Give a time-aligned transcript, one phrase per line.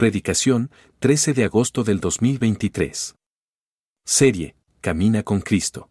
[0.00, 0.70] Predicación,
[1.00, 3.16] 13 de agosto del 2023.
[4.06, 5.90] Serie, Camina con Cristo.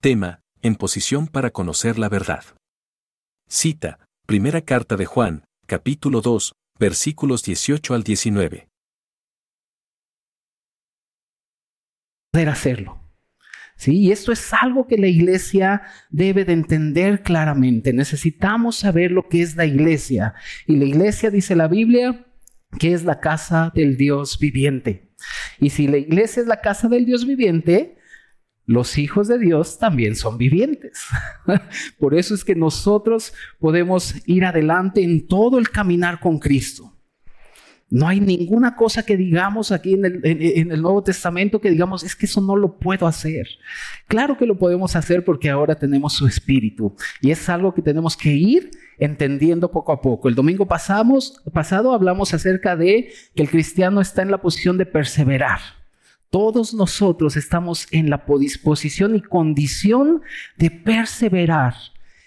[0.00, 2.42] Tema, En posición para conocer la verdad.
[3.48, 8.66] Cita, Primera Carta de Juan, capítulo 2, versículos 18 al 19.
[12.32, 13.08] Poder hacerlo.
[13.76, 14.00] ¿Sí?
[14.00, 17.92] Y esto es algo que la iglesia debe de entender claramente.
[17.92, 20.34] Necesitamos saber lo que es la iglesia.
[20.66, 22.26] Y la iglesia, dice la Biblia,
[22.78, 25.10] que es la casa del Dios viviente.
[25.60, 27.98] Y si la iglesia es la casa del Dios viviente,
[28.66, 31.04] los hijos de Dios también son vivientes.
[31.98, 36.92] Por eso es que nosotros podemos ir adelante en todo el caminar con Cristo.
[37.90, 42.24] No hay ninguna cosa que digamos aquí en el, Nuevo Testamento que digamos, es que
[42.24, 43.46] eso no lo puedo hacer.
[44.08, 48.16] Claro que lo podemos hacer porque ahora tenemos su espíritu y es algo que tenemos
[48.16, 50.28] que ir entendiendo poco a poco.
[50.28, 54.86] El domingo pasamos, pasado hablamos acerca de que el cristiano está en la posición de
[54.86, 55.60] perseverar.
[56.30, 60.22] Todos nosotros estamos en la disposición y condición
[60.56, 61.74] de perseverar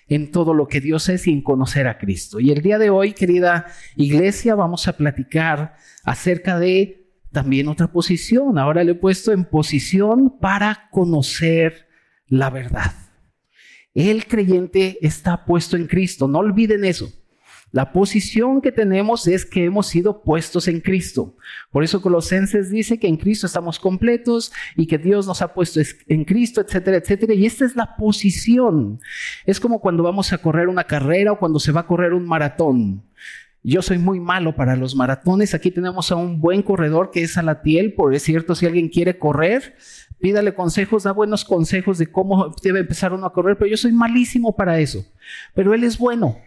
[0.07, 2.39] en todo lo que Dios es y en conocer a Cristo.
[2.39, 8.57] Y el día de hoy, querida iglesia, vamos a platicar acerca de también otra posición.
[8.59, 11.88] Ahora le he puesto en posición para conocer
[12.27, 12.94] la verdad.
[13.95, 17.11] El creyente está puesto en Cristo, no olviden eso.
[17.71, 21.35] La posición que tenemos es que hemos sido puestos en Cristo.
[21.71, 25.81] Por eso Colosenses dice que en Cristo estamos completos y que Dios nos ha puesto
[26.07, 27.33] en Cristo, etcétera, etcétera.
[27.33, 28.99] Y esta es la posición.
[29.45, 32.25] Es como cuando vamos a correr una carrera o cuando se va a correr un
[32.25, 33.03] maratón.
[33.67, 35.55] Yo soy muy malo para los maratones.
[35.55, 37.94] Aquí tenemos a un buen corredor que es Alatiel.
[37.94, 39.75] Por cierto, si alguien quiere correr,
[40.19, 43.57] pídale consejos, da buenos consejos de cómo debe empezar uno a correr.
[43.57, 45.03] Pero yo soy malísimo para eso.
[45.55, 46.38] Pero él es bueno.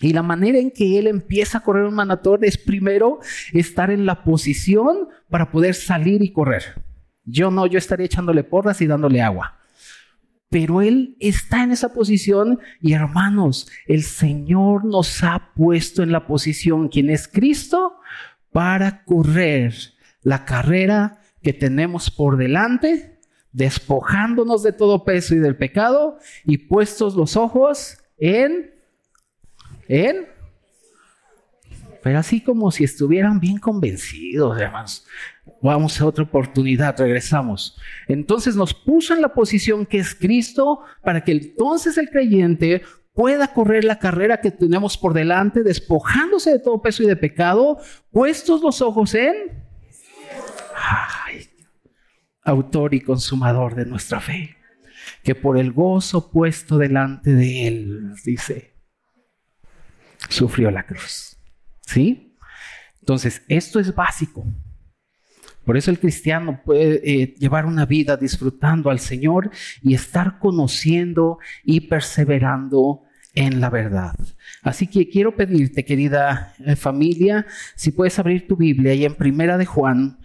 [0.00, 3.18] Y la manera en que él empieza a correr un maratón es primero
[3.52, 6.80] estar en la posición para poder salir y correr.
[7.24, 9.58] Yo no, yo estaría echándole porras y dándole agua.
[10.52, 16.26] Pero él está en esa posición y hermanos, el Señor nos ha puesto en la
[16.26, 17.94] posición, quien es Cristo,
[18.52, 19.72] para correr
[20.22, 23.18] la carrera que tenemos por delante,
[23.52, 28.72] despojándonos de todo peso y del pecado y puestos los ojos en
[29.88, 30.28] ¿En?
[32.02, 35.06] Pero así como si estuvieran bien convencidos, hermanos.
[35.62, 37.78] Vamos a otra oportunidad, regresamos.
[38.08, 42.82] Entonces nos puso en la posición que es Cristo para que entonces el creyente
[43.14, 47.78] pueda correr la carrera que tenemos por delante, despojándose de todo peso y de pecado,
[48.10, 49.62] puestos los ojos en
[50.74, 51.48] Ay,
[52.42, 54.56] autor y consumador de nuestra fe,
[55.22, 58.74] que por el gozo puesto delante de él, dice,
[60.28, 61.36] sufrió la cruz.
[61.82, 62.36] ¿Sí?
[63.00, 64.44] Entonces, esto es básico.
[65.64, 69.50] Por eso el cristiano puede eh, llevar una vida disfrutando al Señor
[69.82, 73.02] y estar conociendo y perseverando
[73.34, 74.14] en la verdad.
[74.62, 79.56] Así que quiero pedirte, querida eh, familia, si puedes abrir tu Biblia y en Primera
[79.56, 80.18] de Juan,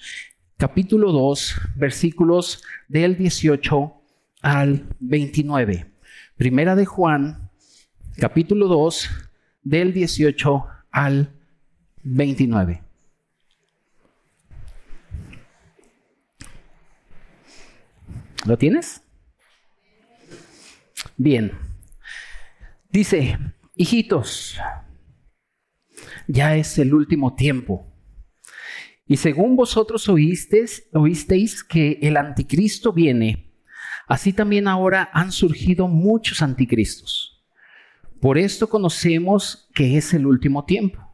[0.57, 3.93] capítulo 2, versículos del 18
[4.41, 5.85] al 29.
[6.35, 7.49] Primera de Juan,
[8.17, 9.09] capítulo 2,
[9.63, 11.31] del 18 al
[12.03, 12.86] 29.
[18.45, 19.01] ¿Lo tienes?
[21.17, 21.51] Bien.
[22.89, 23.37] Dice,
[23.75, 24.57] hijitos,
[26.27, 27.93] ya es el último tiempo.
[29.05, 33.53] Y según vosotros oísteis, oísteis que el anticristo viene,
[34.07, 37.45] así también ahora han surgido muchos anticristos.
[38.19, 41.06] Por esto conocemos que es el último tiempo.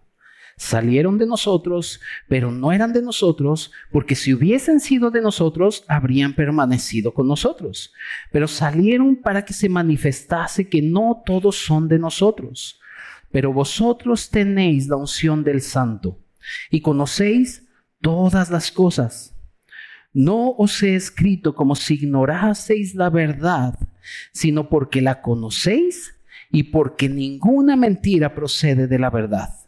[0.56, 6.34] Salieron de nosotros, pero no eran de nosotros, porque si hubiesen sido de nosotros, habrían
[6.34, 7.94] permanecido con nosotros.
[8.32, 12.80] Pero salieron para que se manifestase que no todos son de nosotros.
[13.32, 16.20] Pero vosotros tenéis la unción del Santo
[16.70, 17.68] y conocéis
[18.00, 19.36] todas las cosas.
[20.14, 23.80] No os he escrito como si ignoraseis la verdad,
[24.32, 26.16] sino porque la conocéis
[26.52, 29.63] y porque ninguna mentira procede de la verdad.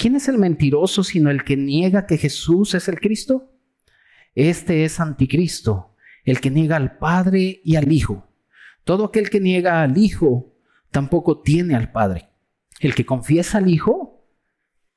[0.00, 3.52] ¿Quién es el mentiroso sino el que niega que Jesús es el Cristo?
[4.34, 5.94] Este es anticristo,
[6.24, 8.26] el que niega al Padre y al Hijo.
[8.84, 10.56] Todo aquel que niega al Hijo
[10.90, 12.30] tampoco tiene al Padre.
[12.80, 14.26] El que confiesa al Hijo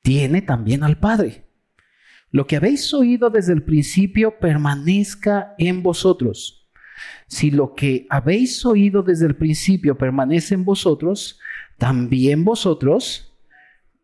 [0.00, 1.50] tiene también al Padre.
[2.30, 6.70] Lo que habéis oído desde el principio permanezca en vosotros.
[7.26, 11.38] Si lo que habéis oído desde el principio permanece en vosotros,
[11.76, 13.33] también vosotros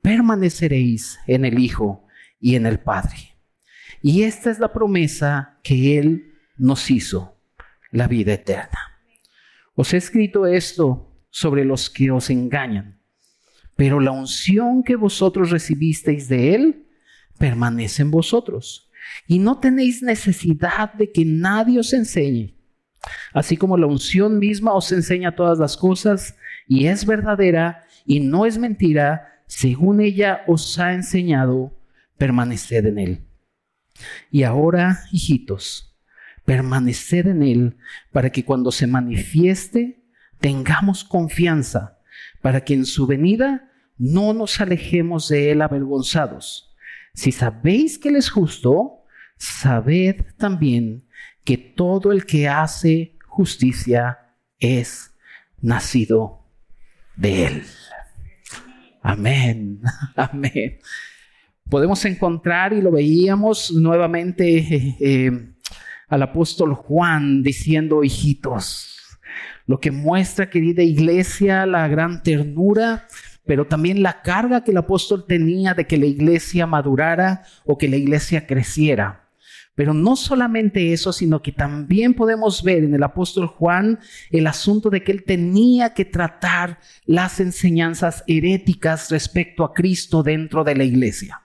[0.02, 2.06] permaneceréis en el Hijo
[2.40, 3.36] y en el Padre.
[4.02, 7.36] Y esta es la promesa que Él nos hizo,
[7.90, 8.78] la vida eterna.
[9.74, 13.00] Os he escrito esto sobre los que os engañan,
[13.76, 16.86] pero la unción que vosotros recibisteis de Él
[17.38, 18.90] permanece en vosotros.
[19.26, 22.54] Y no tenéis necesidad de que nadie os enseñe.
[23.32, 26.36] Así como la unción misma os enseña todas las cosas
[26.68, 31.76] y es verdadera y no es mentira, según ella os ha enseñado,
[32.16, 33.26] permaneced en Él.
[34.30, 35.98] Y ahora, hijitos,
[36.44, 37.76] permaneced en Él
[38.12, 40.04] para que cuando se manifieste
[40.38, 41.98] tengamos confianza,
[42.40, 43.68] para que en su venida
[43.98, 46.72] no nos alejemos de Él avergonzados.
[47.12, 49.02] Si sabéis que Él es justo,
[49.36, 51.08] sabed también
[51.42, 55.12] que todo el que hace justicia es
[55.60, 56.46] nacido
[57.16, 57.64] de Él.
[59.02, 59.80] Amén,
[60.16, 60.78] amén
[61.70, 65.52] podemos encontrar, y lo veíamos nuevamente, eh, eh,
[66.08, 68.98] al apóstol Juan diciendo, hijitos,
[69.66, 73.06] lo que muestra, querida iglesia, la gran ternura,
[73.46, 77.88] pero también la carga que el apóstol tenía de que la iglesia madurara o que
[77.88, 79.28] la iglesia creciera.
[79.80, 83.98] Pero no solamente eso, sino que también podemos ver en el apóstol Juan
[84.30, 90.64] el asunto de que él tenía que tratar las enseñanzas heréticas respecto a Cristo dentro
[90.64, 91.40] de la iglesia.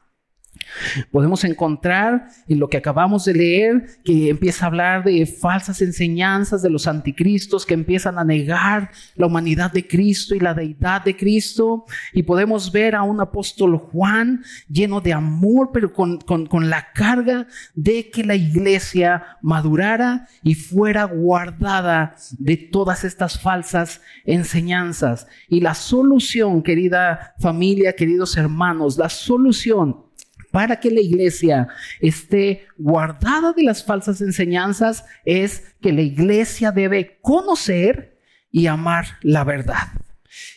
[1.11, 6.61] Podemos encontrar en lo que acabamos de leer que empieza a hablar de falsas enseñanzas
[6.61, 11.15] de los anticristos que empiezan a negar la humanidad de Cristo y la deidad de
[11.15, 11.85] Cristo.
[12.13, 17.47] Y podemos ver a un apóstol Juan lleno de amor, pero con, con la carga
[17.73, 25.27] de que la iglesia madurara y fuera guardada de todas estas falsas enseñanzas.
[25.49, 30.05] Y la solución, querida familia, queridos hermanos, la solución
[30.55, 31.67] para que la iglesia
[31.99, 38.21] esté guardada de las falsas enseñanzas es que la iglesia debe conocer
[38.51, 39.89] y amar la verdad.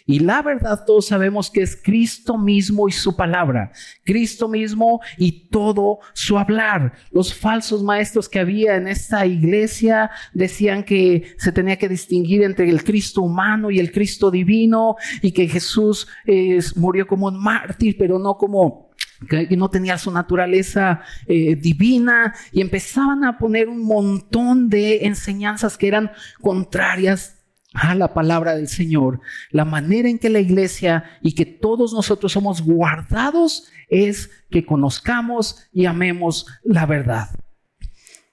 [0.06, 3.72] Y la verdad todos sabemos que es Cristo mismo y su palabra,
[4.04, 6.92] Cristo mismo y todo su hablar.
[7.10, 12.70] Los falsos maestros que había en esta iglesia decían que se tenía que distinguir entre
[12.70, 17.96] el Cristo humano y el Cristo divino y que Jesús eh, murió como un mártir,
[17.98, 18.87] pero no como
[19.28, 25.76] que no tenía su naturaleza eh, divina y empezaban a poner un montón de enseñanzas
[25.76, 27.38] que eran contrarias
[27.74, 29.20] a la palabra del Señor.
[29.50, 35.68] La manera en que la iglesia y que todos nosotros somos guardados es que conozcamos
[35.72, 37.28] y amemos la verdad.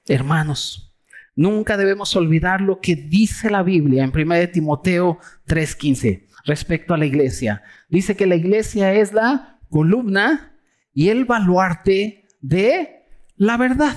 [0.08, 0.96] Hermanos,
[1.36, 7.06] nunca debemos olvidar lo que dice la Biblia en 1 Timoteo 3:15 respecto a la
[7.06, 7.64] iglesia.
[7.90, 10.55] Dice que la iglesia es la columna
[10.96, 13.04] y el baluarte de
[13.36, 13.96] la verdad.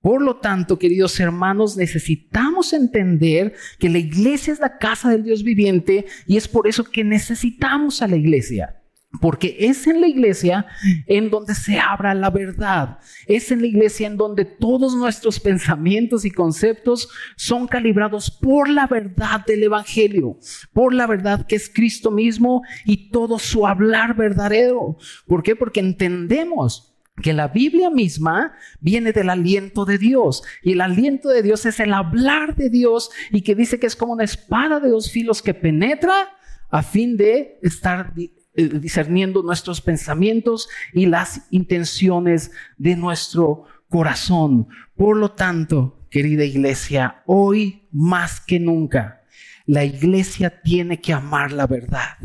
[0.00, 5.44] Por lo tanto, queridos hermanos, necesitamos entender que la iglesia es la casa del Dios
[5.44, 8.82] viviente y es por eso que necesitamos a la iglesia.
[9.20, 10.66] Porque es en la iglesia
[11.06, 12.98] en donde se abra la verdad.
[13.26, 18.86] Es en la iglesia en donde todos nuestros pensamientos y conceptos son calibrados por la
[18.86, 20.38] verdad del Evangelio,
[20.72, 24.96] por la verdad que es Cristo mismo y todo su hablar verdadero.
[25.26, 25.56] ¿Por qué?
[25.56, 31.42] Porque entendemos que la Biblia misma viene del aliento de Dios y el aliento de
[31.42, 34.88] Dios es el hablar de Dios y que dice que es como una espada de
[34.88, 36.30] dos filos que penetra
[36.70, 38.12] a fin de estar
[38.54, 44.68] discerniendo nuestros pensamientos y las intenciones de nuestro corazón.
[44.96, 49.22] Por lo tanto, querida iglesia, hoy más que nunca,
[49.66, 52.18] la iglesia tiene que amar la verdad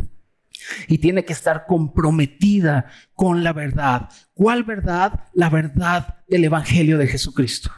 [0.88, 4.10] y tiene que estar comprometida con la verdad.
[4.34, 5.26] ¿Cuál verdad?
[5.34, 7.72] La verdad del Evangelio de Jesucristo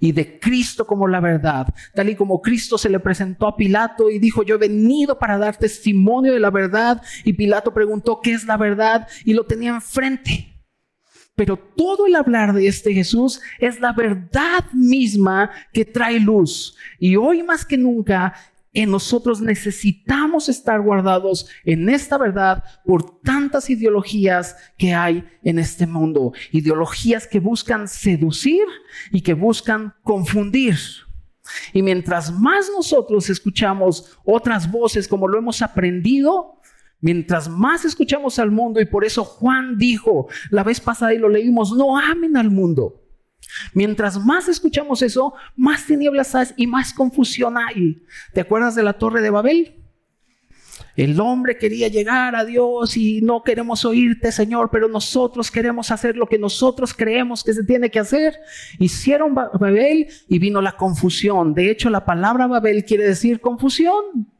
[0.00, 4.10] y de Cristo como la verdad, tal y como Cristo se le presentó a Pilato
[4.10, 8.32] y dijo, yo he venido para dar testimonio de la verdad, y Pilato preguntó, ¿qué
[8.32, 9.08] es la verdad?
[9.24, 10.50] Y lo tenía enfrente.
[11.36, 16.76] Pero todo el hablar de este Jesús es la verdad misma que trae luz.
[17.00, 18.34] Y hoy más que nunca
[18.74, 25.86] en nosotros necesitamos estar guardados en esta verdad por tantas ideologías que hay en este
[25.86, 26.32] mundo.
[26.50, 28.64] Ideologías que buscan seducir
[29.12, 30.76] y que buscan confundir.
[31.72, 36.60] Y mientras más nosotros escuchamos otras voces como lo hemos aprendido,
[37.00, 41.28] mientras más escuchamos al mundo, y por eso Juan dijo la vez pasada y lo
[41.28, 43.03] leímos, no amen al mundo
[43.72, 48.02] Mientras más escuchamos eso, más tinieblas hay y más confusión hay.
[48.32, 49.84] ¿Te acuerdas de la torre de Babel?
[50.96, 56.16] El hombre quería llegar a Dios y no queremos oírte, Señor, pero nosotros queremos hacer
[56.16, 58.38] lo que nosotros creemos que se tiene que hacer.
[58.78, 61.52] Hicieron Babel y vino la confusión.
[61.52, 64.33] De hecho, la palabra Babel quiere decir confusión.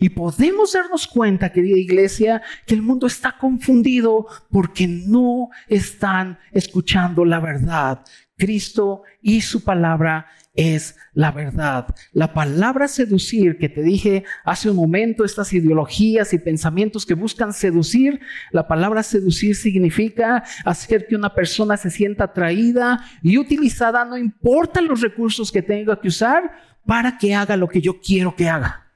[0.00, 7.24] Y podemos darnos cuenta, querida iglesia, que el mundo está confundido porque no están escuchando
[7.24, 8.02] la verdad.
[8.38, 11.94] Cristo y su palabra es la verdad.
[12.12, 17.52] La palabra seducir que te dije hace un momento, estas ideologías y pensamientos que buscan
[17.52, 24.16] seducir, la palabra seducir significa hacer que una persona se sienta atraída y utilizada, no
[24.16, 26.50] importa los recursos que tenga que usar,
[26.86, 28.89] para que haga lo que yo quiero que haga.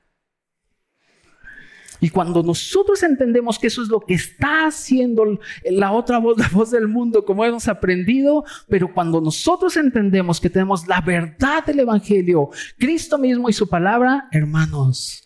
[2.05, 6.49] Y cuando nosotros entendemos que eso es lo que está haciendo la otra voz, la
[6.49, 11.81] voz del mundo, como hemos aprendido, pero cuando nosotros entendemos que tenemos la verdad del
[11.81, 15.25] Evangelio, Cristo mismo y su palabra, hermanos,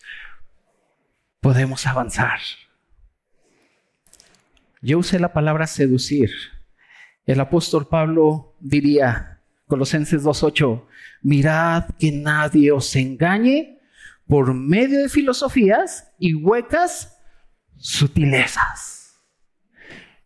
[1.41, 2.39] podemos avanzar.
[4.81, 6.31] Yo usé la palabra seducir.
[7.25, 10.85] El apóstol Pablo diría, Colosenses 2.8,
[11.23, 13.78] mirad que nadie os engañe
[14.29, 17.17] por medio de filosofías y huecas
[17.77, 19.19] sutilezas.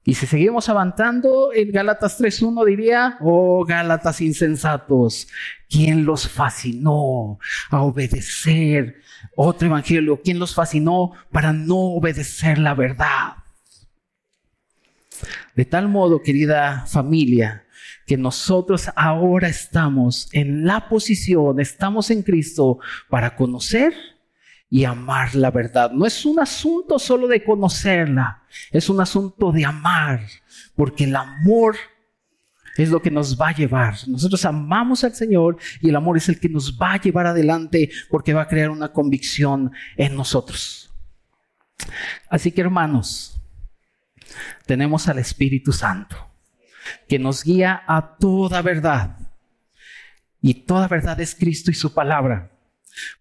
[0.04, 5.30] Y si seguimos avanzando, en Gálatas 3.1 diría, oh Gálatas insensatos,
[5.70, 8.98] ¿quién los fascinó a obedecer
[9.38, 10.20] otro evangelio?
[10.22, 13.38] ¿Quién los fascinó para no obedecer la verdad?
[15.56, 17.66] De tal modo, querida familia,
[18.06, 23.94] que nosotros ahora estamos en la posición, estamos en Cristo para conocer
[24.70, 25.92] y amar la verdad.
[25.92, 30.26] No es un asunto solo de conocerla, es un asunto de amar,
[30.76, 31.76] porque el amor
[32.76, 33.96] es lo que nos va a llevar.
[34.08, 37.92] Nosotros amamos al Señor y el amor es el que nos va a llevar adelante
[38.10, 40.92] porque va a crear una convicción en nosotros.
[42.30, 43.40] Así que hermanos,
[44.66, 46.33] tenemos al Espíritu Santo
[47.08, 49.18] que nos guía a toda verdad.
[50.42, 52.52] Y toda verdad es Cristo y su palabra.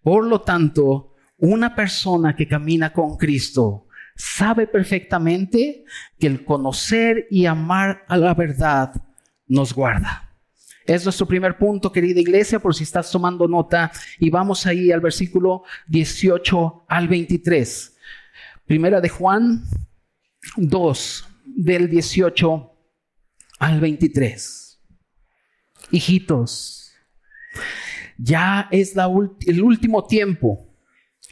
[0.03, 5.85] Por lo tanto, una persona que camina con Cristo sabe perfectamente
[6.19, 8.93] que el conocer y amar a la verdad
[9.47, 10.31] nos guarda.
[10.85, 13.93] Es nuestro primer punto, querida iglesia, por si estás tomando nota.
[14.19, 17.97] Y vamos ahí al versículo 18 al 23.
[18.67, 19.63] Primera de Juan
[20.57, 22.72] 2, del 18
[23.63, 24.81] al 23.
[25.93, 26.93] Hijitos,
[28.19, 28.95] ya es
[29.47, 30.69] el último tiempo.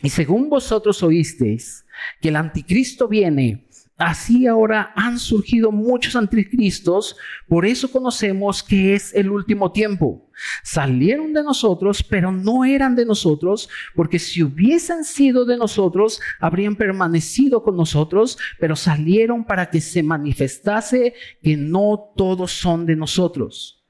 [0.00, 1.84] Y según vosotros oísteis
[2.20, 3.66] que el anticristo viene,
[4.00, 10.30] Así ahora han surgido muchos anticristos, por eso conocemos que es el último tiempo.
[10.62, 16.76] Salieron de nosotros, pero no eran de nosotros, porque si hubiesen sido de nosotros, habrían
[16.76, 23.84] permanecido con nosotros, pero salieron para que se manifestase que no todos son de nosotros.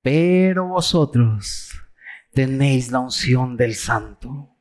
[0.00, 1.72] Pero vosotros
[2.32, 4.56] tenéis la unción del santo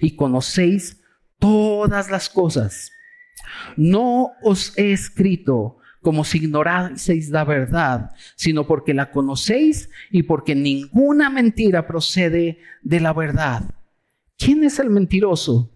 [0.00, 1.02] y conocéis
[1.40, 2.93] todas las cosas
[3.76, 10.54] no os he escrito como si ignoraseis la verdad, sino porque la conocéis y porque
[10.54, 13.74] ninguna mentira procede de la verdad.
[14.36, 15.72] ¿Quién es el mentiroso?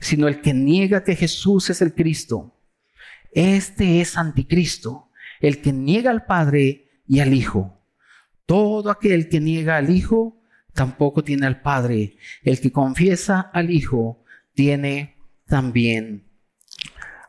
[0.00, 2.60] Sino el que niega que Jesús es el Cristo.
[3.30, 7.86] Este es anticristo, el que niega al Padre y al Hijo.
[8.46, 10.42] Todo aquel que niega al Hijo
[10.74, 12.16] tampoco tiene al Padre.
[12.42, 16.31] El que confiesa al Hijo tiene también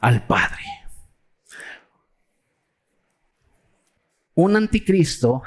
[0.03, 0.63] al Padre.
[4.35, 5.43] Un anticristo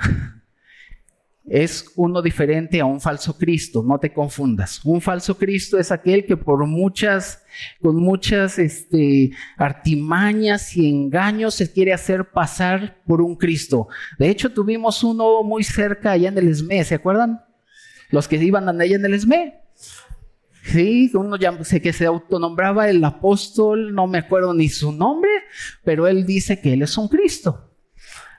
[1.45, 4.83] es uno diferente a un falso Cristo, no te confundas.
[4.83, 7.45] Un falso Cristo es aquel que por muchas,
[7.83, 13.89] con muchas este, artimañas y engaños se quiere hacer pasar por un Cristo.
[14.19, 17.45] De hecho, tuvimos uno muy cerca allá en el ESME, ¿se acuerdan?
[18.09, 19.66] Los que iban allá en el ESME.
[20.67, 25.31] Sí, uno ya sé que se autonombraba el apóstol, no me acuerdo ni su nombre,
[25.85, 27.73] pero él dice que él es un Cristo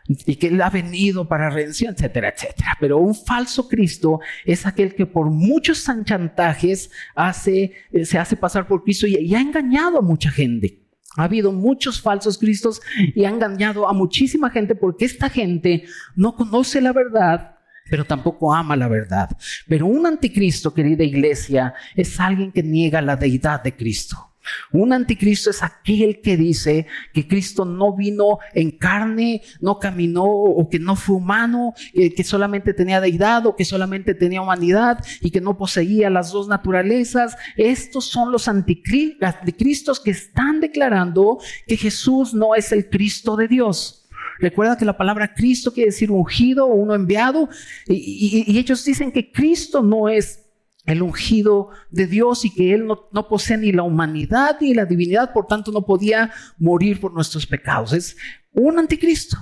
[0.08, 2.78] y que él ha venido para redención, etcétera, etcétera.
[2.82, 8.68] Pero un falso Cristo es aquel que por muchos chantajes hace, eh, se hace pasar
[8.68, 10.82] por Cristo y, y ha engañado a mucha gente.
[11.16, 12.82] Ha habido muchos falsos Cristos
[13.16, 17.57] y ha engañado a muchísima gente porque esta gente no conoce la verdad
[17.90, 19.30] pero tampoco ama la verdad.
[19.68, 24.28] Pero un anticristo, querida iglesia, es alguien que niega la deidad de Cristo.
[24.72, 30.70] Un anticristo es aquel que dice que Cristo no vino en carne, no caminó o
[30.70, 35.32] que no fue humano, eh, que solamente tenía deidad o que solamente tenía humanidad y
[35.32, 37.36] que no poseía las dos naturalezas.
[37.56, 44.07] Estos son los anticristos que están declarando que Jesús no es el Cristo de Dios.
[44.40, 47.50] Recuerda que la palabra Cristo quiere decir ungido o uno enviado
[47.88, 50.48] y, y ellos dicen que Cristo no es
[50.88, 55.34] el ungido de Dios y que Él no, posee ni la humanidad ni la divinidad,
[55.34, 57.94] por tanto no podía morir por nuestros pecados.
[57.94, 58.18] Es
[58.54, 59.38] un anticristo.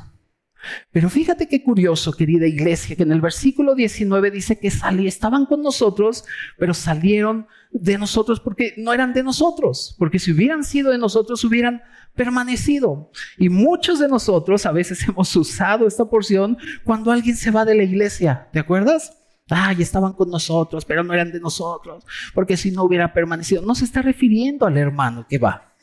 [0.91, 5.45] Pero fíjate qué curioso, querida iglesia, que en el versículo 19 dice que salí, estaban
[5.45, 6.25] con nosotros,
[6.57, 11.43] pero salieron de nosotros porque no eran de nosotros, porque si hubieran sido de nosotros
[11.43, 11.81] hubieran
[12.15, 13.11] permanecido.
[13.37, 17.75] Y muchos de nosotros a veces hemos usado esta porción cuando alguien se va de
[17.75, 19.17] la iglesia, ¿te acuerdas?
[19.49, 22.03] Ay, estaban con nosotros, pero no eran de nosotros,
[22.33, 23.61] porque si no hubiera permanecido.
[23.61, 25.75] No se está refiriendo al hermano que va,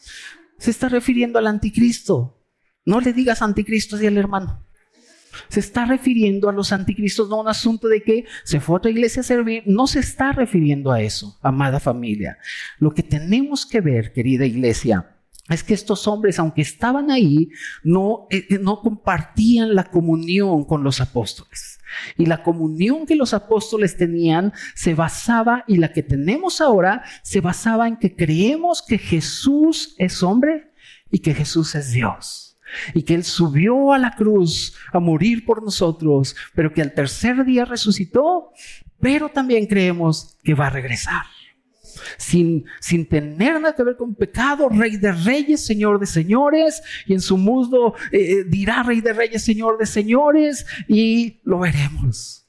[0.59, 2.39] se está refiriendo al anticristo.
[2.85, 4.65] No le digas anticristo así al hermano.
[5.49, 8.79] Se está refiriendo a los anticristos, no a un asunto de que se fue a
[8.79, 9.63] otra iglesia a servir.
[9.67, 12.39] No se está refiriendo a eso, amada familia.
[12.79, 15.17] Lo que tenemos que ver, querida iglesia,
[15.49, 17.51] es que estos hombres, aunque estaban ahí,
[17.83, 21.81] no, eh, eh, no compartían la comunión con los apóstoles.
[22.17, 27.41] Y la comunión que los apóstoles tenían se basaba, y la que tenemos ahora, se
[27.41, 30.71] basaba en que creemos que Jesús es hombre
[31.11, 32.52] y que Jesús es Dios.
[32.95, 37.45] Y que Él subió a la cruz a morir por nosotros, pero que al tercer
[37.45, 38.51] día resucitó,
[39.01, 41.25] pero también creemos que va a regresar
[42.17, 47.15] sin, sin tener nada que ver con pecado, rey de reyes, señor de señores, y
[47.15, 52.42] en su muslo eh, eh, dirá rey de reyes, señor de señores, y lo veremos.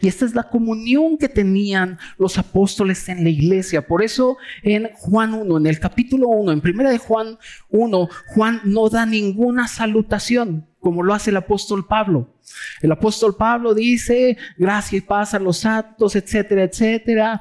[0.00, 3.86] Y esta es la comunión que tenían los apóstoles en la iglesia.
[3.86, 7.38] Por eso en Juan 1, en el capítulo 1, en primera de Juan
[7.70, 12.34] 1, Juan no da ninguna salutación como lo hace el apóstol Pablo.
[12.80, 17.40] El apóstol Pablo dice, gracia y paz a los santos, etcétera, etcétera.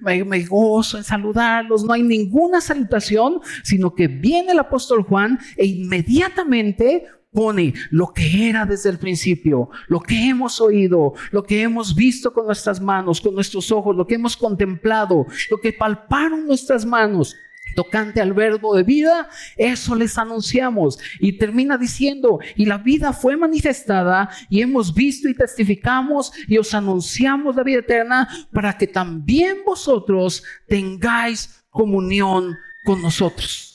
[0.00, 1.84] me, gozo en saludarlos.
[1.84, 8.48] No hay ninguna salutación, sino que viene el apóstol Juan e inmediatamente pone lo que
[8.48, 13.20] era desde el principio, lo que hemos oído, lo que hemos visto con nuestras manos,
[13.20, 17.36] con nuestros ojos, lo que hemos contemplado, lo que palparon nuestras manos
[17.74, 20.98] tocante al verbo de vida, eso les anunciamos.
[21.20, 26.74] Y termina diciendo, y la vida fue manifestada y hemos visto y testificamos y os
[26.74, 33.67] anunciamos la vida eterna para que también vosotros tengáis comunión con nosotros.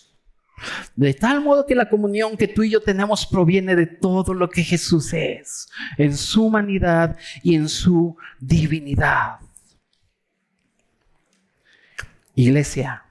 [0.95, 4.49] De tal modo que la comunión que tú y yo tenemos proviene de todo lo
[4.49, 9.39] que Jesús es, en su humanidad y en su divinidad.
[12.35, 13.03] Iglesia,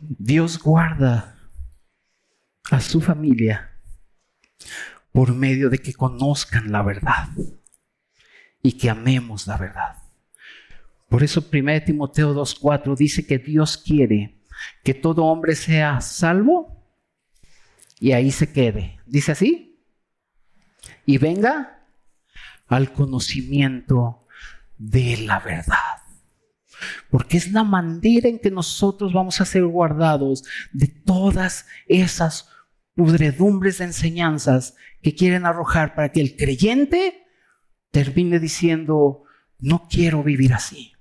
[0.00, 1.38] Dios guarda
[2.70, 3.72] a su familia
[5.12, 7.28] por medio de que conozcan la verdad
[8.62, 10.05] y que amemos la verdad.
[11.08, 14.36] Por eso 1 Timoteo 2.4 dice que Dios quiere
[14.82, 16.84] que todo hombre sea salvo
[18.00, 19.00] y ahí se quede.
[19.06, 19.80] Dice así.
[21.04, 21.86] Y venga
[22.66, 24.26] al conocimiento
[24.76, 25.74] de la verdad.
[27.10, 32.50] Porque es la manera en que nosotros vamos a ser guardados de todas esas
[32.94, 37.26] pudredumbres de enseñanzas que quieren arrojar para que el creyente
[37.90, 39.22] termine diciendo,
[39.58, 40.95] no quiero vivir así.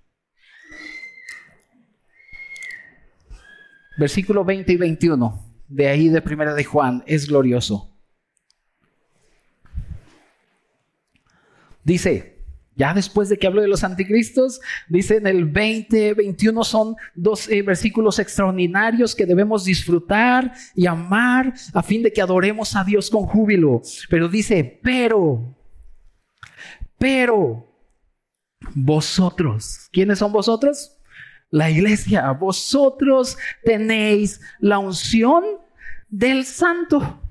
[3.98, 7.92] Versículo 20 y 21 de ahí de Primera de Juan es glorioso.
[11.84, 12.44] Dice,
[12.76, 17.48] ya después de que hablo de los anticristos, dice en el 20, 21 son dos
[17.50, 23.10] eh, versículos extraordinarios que debemos disfrutar y amar a fin de que adoremos a Dios
[23.10, 23.82] con júbilo.
[24.10, 25.56] Pero dice, pero,
[26.98, 27.72] pero,
[28.74, 30.95] vosotros, ¿quiénes son vosotros?
[31.50, 35.44] La iglesia, vosotros tenéis la unción
[36.10, 37.22] del santo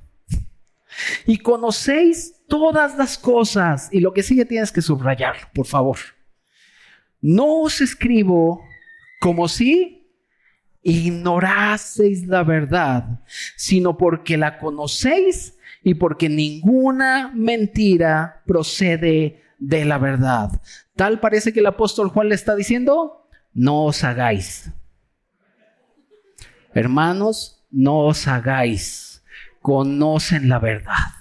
[1.27, 3.88] y conocéis todas las cosas.
[3.92, 5.98] Y lo que sigue tienes que subrayar, por favor.
[7.20, 8.62] No os escribo
[9.20, 10.07] como si
[10.83, 13.22] ignoraseis la verdad,
[13.57, 20.61] sino porque la conocéis y porque ninguna mentira procede de la verdad.
[20.94, 23.24] Tal parece que el apóstol Juan le está diciendo,
[23.55, 24.71] no os hagáis.
[26.75, 29.23] Hermanos, no os hagáis.
[29.62, 31.14] Conocen la verdad.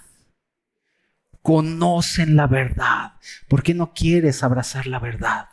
[1.40, 3.12] Conocen la verdad.
[3.48, 5.48] ¿Por qué no quieres abrazar la verdad?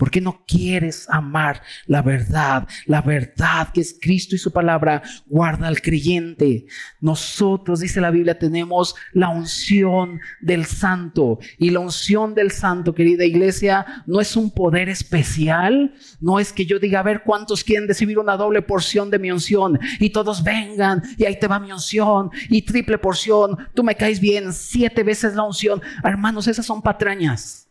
[0.00, 2.66] ¿Por qué no quieres amar la verdad?
[2.86, 6.64] La verdad que es Cristo y su palabra guarda al creyente.
[7.02, 11.38] Nosotros, dice la Biblia, tenemos la unción del santo.
[11.58, 15.92] Y la unción del santo, querida iglesia, no es un poder especial.
[16.18, 19.30] No es que yo diga, a ver cuántos quieren recibir una doble porción de mi
[19.30, 19.78] unción.
[19.98, 22.30] Y todos vengan y ahí te va mi unción.
[22.48, 23.68] Y triple porción.
[23.74, 24.54] Tú me caes bien.
[24.54, 25.82] Siete veces la unción.
[26.02, 27.66] Hermanos, esas son patrañas.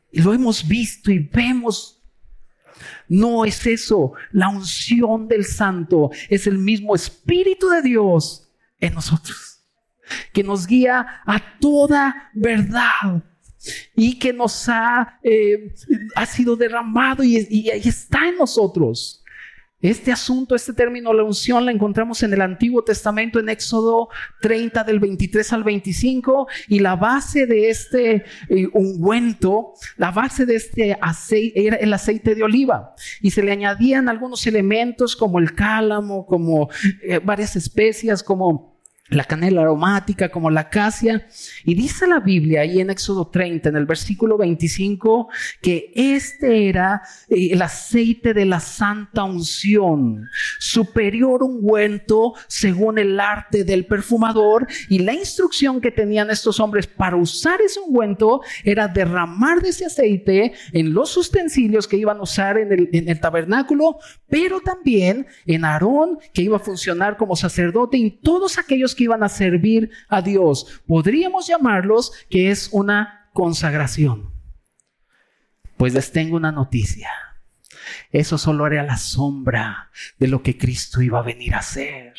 [0.11, 2.01] lo hemos visto y vemos.
[3.07, 4.13] No es eso.
[4.31, 9.63] La unción del santo es el mismo Espíritu de Dios en nosotros,
[10.33, 13.23] que nos guía a toda verdad
[13.95, 15.73] y que nos ha, eh,
[16.15, 19.20] ha sido derramado y, y está en nosotros.
[19.81, 24.09] Este asunto, este término, la unción, la encontramos en el Antiguo Testamento, en Éxodo
[24.41, 30.55] 30 del 23 al 25, y la base de este eh, ungüento, la base de
[30.55, 35.55] este aceite era el aceite de oliva, y se le añadían algunos elementos como el
[35.55, 36.69] cálamo, como
[37.01, 38.70] eh, varias especias, como
[39.11, 41.27] la canela aromática como la acacia.
[41.65, 45.27] Y dice la Biblia ahí en Éxodo 30, en el versículo 25,
[45.61, 53.63] que este era eh, el aceite de la santa unción, superior ungüento según el arte
[53.63, 54.67] del perfumador.
[54.89, 59.85] Y la instrucción que tenían estos hombres para usar ese ungüento era derramar de ese
[59.85, 63.97] aceite en los utensilios que iban a usar en el, tabernáculo,
[64.29, 69.23] pero también en Aarón, que iba a funcionar como sacerdote, y todos aquellos que iban
[69.23, 70.81] a servir a Dios.
[70.87, 74.31] Podríamos llamarlos que es una consagración.
[75.77, 77.09] Pues les tengo una noticia.
[78.11, 82.13] Eso solo era la sombra de lo que Cristo iba a venir a hacer.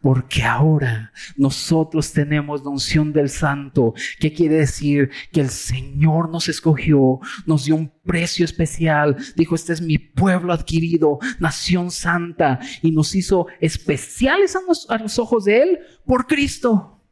[0.00, 3.92] Porque ahora nosotros tenemos la unción del Santo.
[4.18, 5.10] ¿Qué quiere decir?
[5.32, 9.16] Que el Señor nos escogió, nos dio un precio especial.
[9.36, 12.58] Dijo, este es mi pueblo adquirido, nación santa.
[12.80, 17.02] Y nos hizo especiales a los, a los ojos de Él por Cristo.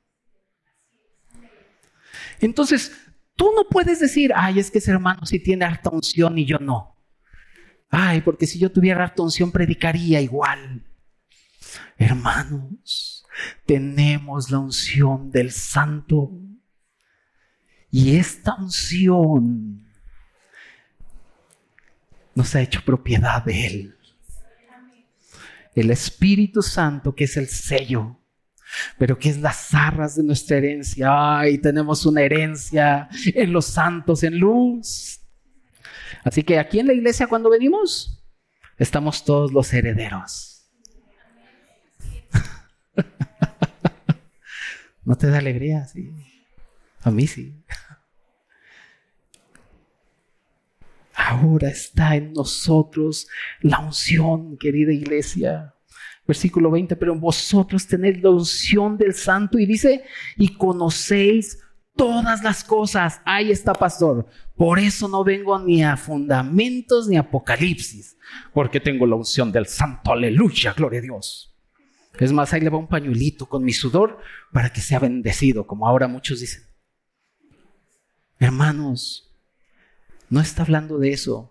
[2.41, 2.93] Entonces,
[3.37, 6.59] tú no puedes decir, ay, es que ese hermano sí tiene harta unción y yo
[6.59, 6.94] no.
[7.97, 10.85] Ay, porque si yo tuviera harta unción predicaría igual.
[11.97, 13.25] Hermanos,
[13.65, 16.33] tenemos la unción del Santo.
[17.93, 19.87] Y esta unción
[22.35, 23.97] nos ha hecho propiedad de Él.
[25.77, 28.19] El Espíritu Santo, que es el sello,
[28.99, 31.39] pero que es las arras de nuestra herencia.
[31.39, 35.21] Ay, tenemos una herencia en los santos, en luz.
[36.25, 38.25] Así que aquí en la iglesia cuando venimos,
[38.79, 40.71] estamos todos los herederos.
[45.05, 45.87] ¿No te da alegría?
[45.87, 46.13] Sí.
[47.03, 47.63] A mí sí.
[51.15, 53.29] Ahora está en nosotros
[53.61, 55.75] la unción, querida iglesia.
[56.27, 60.05] Versículo 20, pero vosotros tenéis la unción del santo y dice,
[60.37, 61.64] y conocéis
[61.97, 63.21] todas las cosas.
[63.25, 64.27] Ahí está, pastor.
[64.57, 68.17] Por eso no vengo ni a fundamentos ni a apocalipsis,
[68.53, 70.13] porque tengo la unción del santo.
[70.13, 71.55] Aleluya, gloria a Dios.
[72.19, 74.21] Es más, ahí le va un pañuelito con mi sudor
[74.53, 76.63] para que sea bendecido, como ahora muchos dicen.
[78.39, 79.33] Hermanos,
[80.31, 81.51] no está hablando de eso.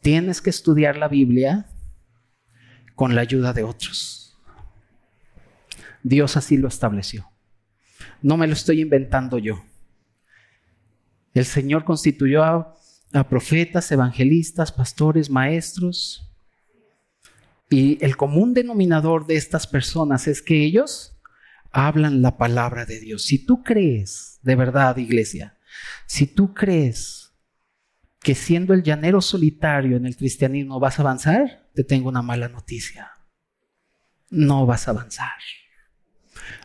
[0.00, 1.66] Tienes que estudiar la Biblia
[2.96, 4.21] con la ayuda de otros.
[6.02, 7.30] Dios así lo estableció.
[8.20, 9.64] No me lo estoy inventando yo.
[11.34, 12.76] El Señor constituyó a,
[13.28, 16.28] profetas, evangelistas, pastores, maestros.
[17.68, 21.18] Y el común denominador de estas personas es que ellos
[21.70, 23.24] hablan la palabra de Dios.
[23.24, 25.58] Si tú crees, de verdad, iglesia,
[26.06, 27.32] si tú crees
[28.20, 32.48] que siendo el llanero solitario en el cristianismo vas a avanzar, te tengo una mala
[32.48, 33.10] noticia.
[34.30, 35.32] No vas a avanzar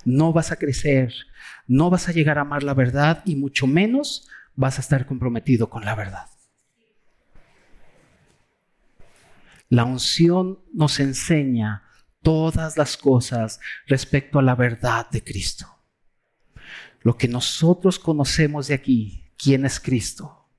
[0.06, 1.14] no vas a crecer,
[1.68, 5.70] no vas a llegar a amar la verdad y mucho menos vas a estar comprometido
[5.70, 6.28] con la verdad.
[9.70, 11.84] La unción nos enseña
[12.22, 15.68] todas las cosas respecto a la verdad de Cristo.
[17.02, 20.50] Lo que nosotros conocemos de aquí, quién es Cristo,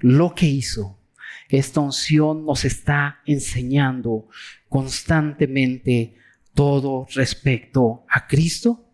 [0.00, 0.98] lo que hizo,
[1.48, 4.28] esta unción nos está enseñando
[4.68, 6.16] constantemente
[6.54, 8.84] todo respecto a Cristo.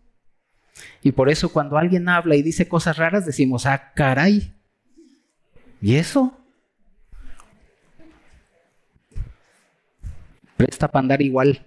[1.01, 4.53] Y por eso cuando alguien habla y dice cosas raras, decimos, ah, caray.
[5.81, 6.37] ¿Y eso?
[10.57, 11.65] Presta para andar igual.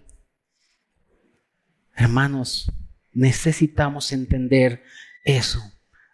[1.94, 2.72] Hermanos,
[3.12, 4.83] necesitamos entender
[5.24, 5.61] eso.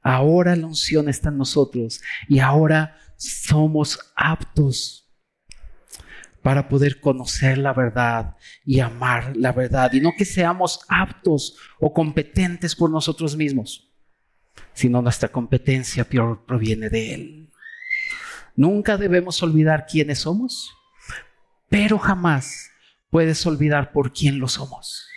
[0.03, 5.04] Ahora la unción está en nosotros y ahora somos aptos
[6.45, 9.91] para poder conocer la verdad y amar la verdad.
[9.95, 13.91] Y no que seamos aptos o competentes por nosotros mismos,
[14.75, 17.51] sino nuestra competencia proviene de Él.
[18.57, 20.71] Nunca debemos olvidar quiénes somos,
[21.71, 22.71] pero jamás
[23.09, 25.09] puedes olvidar por quién lo somos.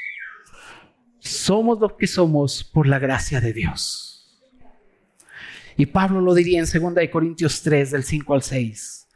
[1.19, 4.39] Somos lo que somos por la gracia de Dios.
[5.75, 9.06] Y Pablo lo diría en 2 Corintios 3, del 5 al 6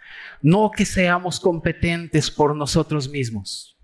[0.41, 3.77] no que seamos competentes por nosotros mismos.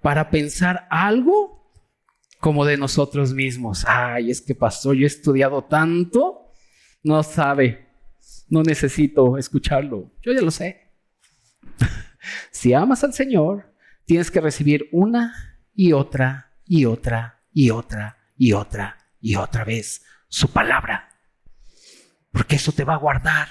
[0.00, 1.60] Para pensar algo
[2.40, 3.84] como de nosotros mismos.
[3.86, 6.52] Ay, es que pastor, yo he estudiado tanto,
[7.02, 7.88] no sabe,
[8.48, 10.90] no necesito escucharlo, yo ya lo sé.
[12.50, 13.74] si amas al Señor,
[14.06, 20.02] tienes que recibir una y otra y otra y otra y otra y otra vez
[20.28, 21.10] su palabra,
[22.32, 23.48] porque eso te va a guardar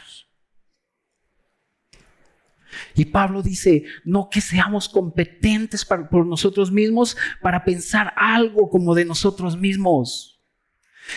[2.96, 9.06] y Pablo dice, no que seamos competentes por nosotros mismos para pensar algo como de
[9.06, 10.42] nosotros mismos,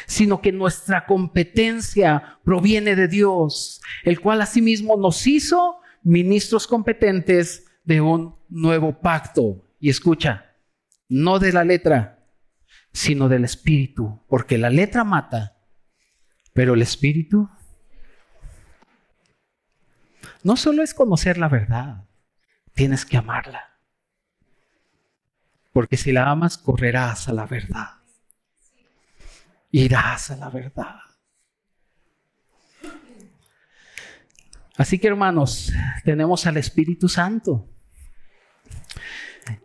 [0.06, 8.00] sino que nuestra competencia proviene de Dios, el cual asimismo nos hizo ministros competentes de
[8.00, 9.64] un nuevo pacto.
[9.78, 10.56] Y escucha,
[11.08, 12.24] no de la letra,
[12.92, 15.56] sino del espíritu, porque la letra mata,
[16.52, 17.48] pero el espíritu
[20.42, 22.04] no solo es conocer la verdad,
[22.74, 23.78] tienes que amarla.
[25.72, 27.88] Porque si la amas, correrás a la verdad.
[29.70, 30.96] Irás a la verdad.
[34.76, 35.72] Así que hermanos,
[36.04, 37.68] tenemos al Espíritu Santo.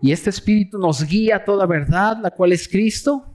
[0.02, 3.34] Y este Espíritu nos guía a toda verdad, la cual es Cristo.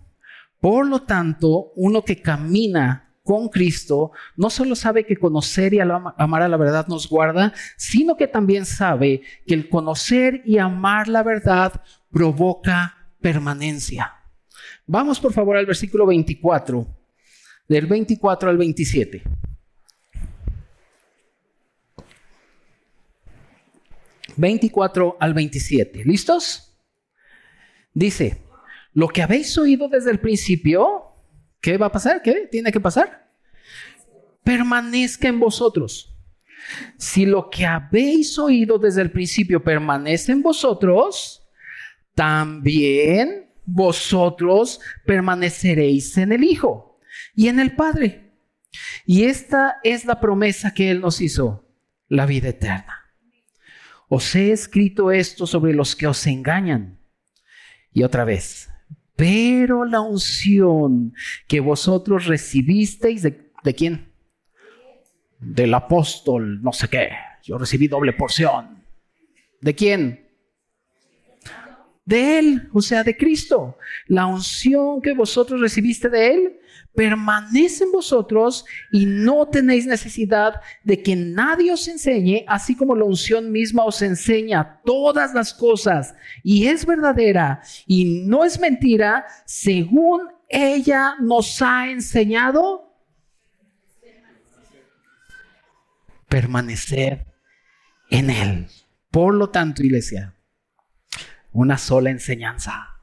[0.61, 6.43] Por lo tanto, uno que camina con Cristo, no solo sabe que conocer y amar
[6.43, 11.23] a la verdad nos guarda, sino que también sabe que el conocer y amar la
[11.23, 14.13] verdad provoca permanencia.
[14.87, 16.87] Vamos por favor al versículo 24,
[17.69, 19.23] del 24 al 27.
[24.35, 26.07] ...24 al 27.
[26.07, 26.75] ¿Listos?
[27.93, 28.41] Dice,
[28.95, 31.12] lo que habéis oído desde el principio,
[31.63, 32.21] ¿Qué va a pasar?
[32.23, 33.31] ¿Qué tiene que pasar?
[34.43, 36.13] Permanezca en vosotros.
[36.99, 41.47] Si lo que habéis oído desde el principio permanece en vosotros,
[42.17, 46.99] también vosotros permaneceréis en el Hijo
[47.37, 48.33] y en el Padre.
[49.07, 51.69] Y esta es la promesa que Él nos hizo,
[52.09, 53.15] la vida eterna.
[54.09, 56.99] Os he escrito esto sobre los que os engañan.
[57.93, 58.72] Y otra vez,
[59.23, 61.15] pero la unción
[61.47, 64.13] que vosotros recibisteis, ¿de, quién?
[65.39, 67.11] Del apóstol, no sé qué.
[67.45, 68.83] Yo recibí doble porción.
[69.61, 70.27] ¿De quién?
[72.13, 73.79] De Él, o sea, de Cristo.
[74.07, 76.59] La unción que vosotros recibiste de Él
[76.95, 83.07] permanece en vosotros y no tenéis necesidad de que nadie os enseñe, así como la
[83.07, 90.29] unción misma os enseña todas las cosas y es verdadera y no es mentira, según
[90.51, 92.95] ella nos ha enseñado.
[96.29, 97.25] Permanecer
[98.11, 98.67] en Él.
[99.11, 100.35] Por lo tanto, iglesia,
[101.53, 103.01] una sola enseñanza.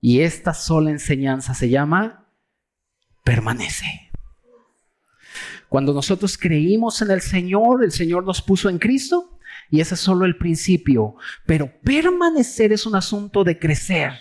[0.00, 2.26] Y esta sola enseñanza se llama
[3.24, 4.10] permanece.
[5.68, 9.38] Cuando nosotros creímos en el Señor, el Señor nos puso en Cristo
[9.70, 11.16] y ese es solo el principio.
[11.44, 14.12] Pero permanecer es un asunto de crecer.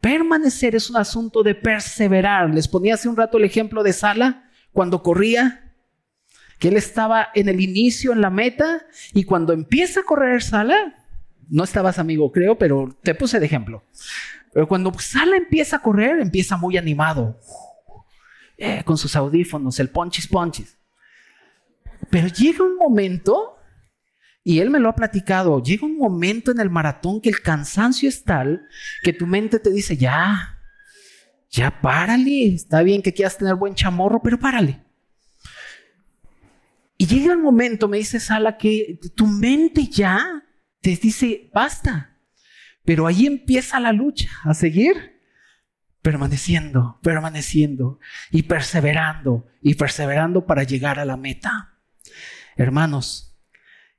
[0.00, 2.52] Permanecer es un asunto de perseverar.
[2.52, 5.72] Les ponía hace un rato el ejemplo de Sala cuando corría,
[6.58, 11.03] que él estaba en el inicio, en la meta, y cuando empieza a correr Sala,
[11.48, 13.84] no estabas amigo, creo, pero te puse de ejemplo.
[14.52, 17.38] Pero cuando Sala empieza a correr, empieza muy animado.
[18.56, 20.78] Eh, con sus audífonos, el ponchis ponchis.
[22.08, 23.56] Pero llega un momento,
[24.44, 28.08] y él me lo ha platicado, llega un momento en el maratón que el cansancio
[28.08, 28.68] es tal
[29.02, 30.60] que tu mente te dice, ya,
[31.50, 34.84] ya párale, está bien que quieras tener buen chamorro, pero párale.
[36.96, 40.43] Y llega el momento, me dice Sala, que tu mente ya
[40.84, 42.18] te dice, basta.
[42.84, 45.18] Pero ahí empieza la lucha, a seguir
[46.02, 47.98] permaneciendo, permaneciendo
[48.30, 51.78] y perseverando y perseverando para llegar a la meta.
[52.56, 53.34] Hermanos,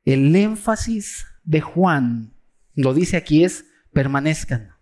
[0.04, 2.36] el énfasis de Juan,
[2.76, 4.76] lo dice aquí, es permanezcan.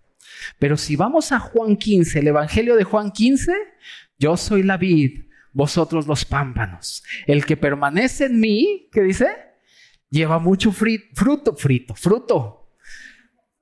[0.60, 3.54] Pero si vamos a Juan 15, el Evangelio de Juan 15,
[4.20, 7.02] yo soy la vid, vosotros los pámpanos.
[7.28, 9.53] El que permanece en mí, ¿qué dice?
[10.14, 12.70] Lleva mucho fruto, frito, fruto.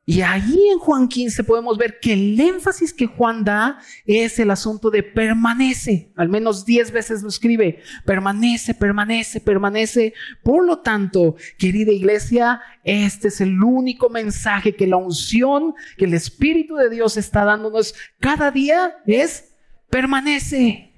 [0.06, 4.52] Y ahí en Juan 15 podemos ver que el énfasis que Juan da es el
[4.52, 6.12] asunto de permanece.
[6.18, 7.82] Al menos 10 veces lo escribe.
[8.06, 10.14] Permanece, permanece, permanece.
[10.44, 16.14] Por lo tanto, querida iglesia, este es el único mensaje que la unción, que el
[16.14, 19.54] Espíritu de Dios está dándonos cada día es
[19.90, 20.94] permanece.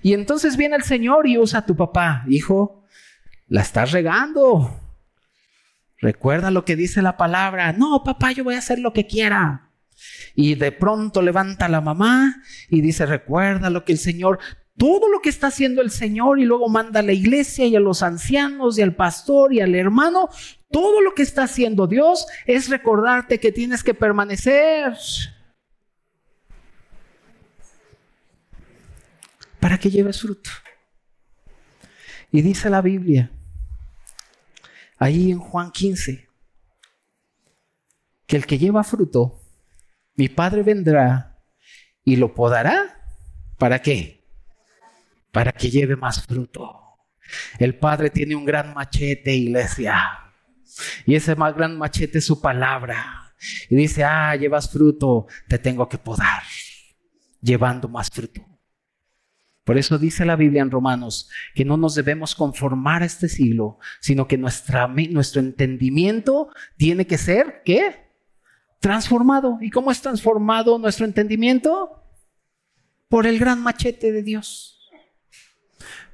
[0.00, 2.24] Y entonces viene el Señor y usa a tu papá.
[2.26, 2.79] Hijo,
[3.50, 4.80] la estás regando.
[5.98, 7.72] Recuerda lo que dice la palabra.
[7.72, 9.72] No, papá, yo voy a hacer lo que quiera.
[10.34, 14.38] Y de pronto levanta la mamá y dice, recuerda lo que el Señor,
[14.78, 17.80] todo lo que está haciendo el Señor y luego manda a la iglesia y a
[17.80, 20.30] los ancianos y al pastor y al hermano,
[20.70, 24.96] todo lo que está haciendo Dios es recordarte que tienes que permanecer.
[29.58, 30.50] Para que lleves fruto.
[32.30, 33.30] Y dice la Biblia
[35.00, 36.28] ahí en Juan 15,
[38.26, 39.40] que el que lleva fruto,
[40.14, 41.42] mi Padre vendrá
[42.04, 43.02] y lo podará.
[43.58, 44.28] ¿Para qué?
[45.32, 46.78] Para que lleve más fruto.
[47.58, 50.32] El Padre tiene un gran machete, iglesia.
[51.06, 53.32] Y ese más gran machete es su palabra.
[53.70, 56.42] Y dice, ah, llevas fruto, te tengo que podar,
[57.40, 58.49] llevando más fruto.
[59.64, 63.78] Por eso dice la Biblia en Romanos que no nos debemos conformar a este siglo,
[64.00, 68.10] sino que nuestro entendimiento tiene que ser, ¿qué?
[68.80, 69.58] Transformado.
[69.60, 72.02] ¿Y cómo es transformado nuestro entendimiento?
[73.08, 74.80] Por el gran machete de Dios.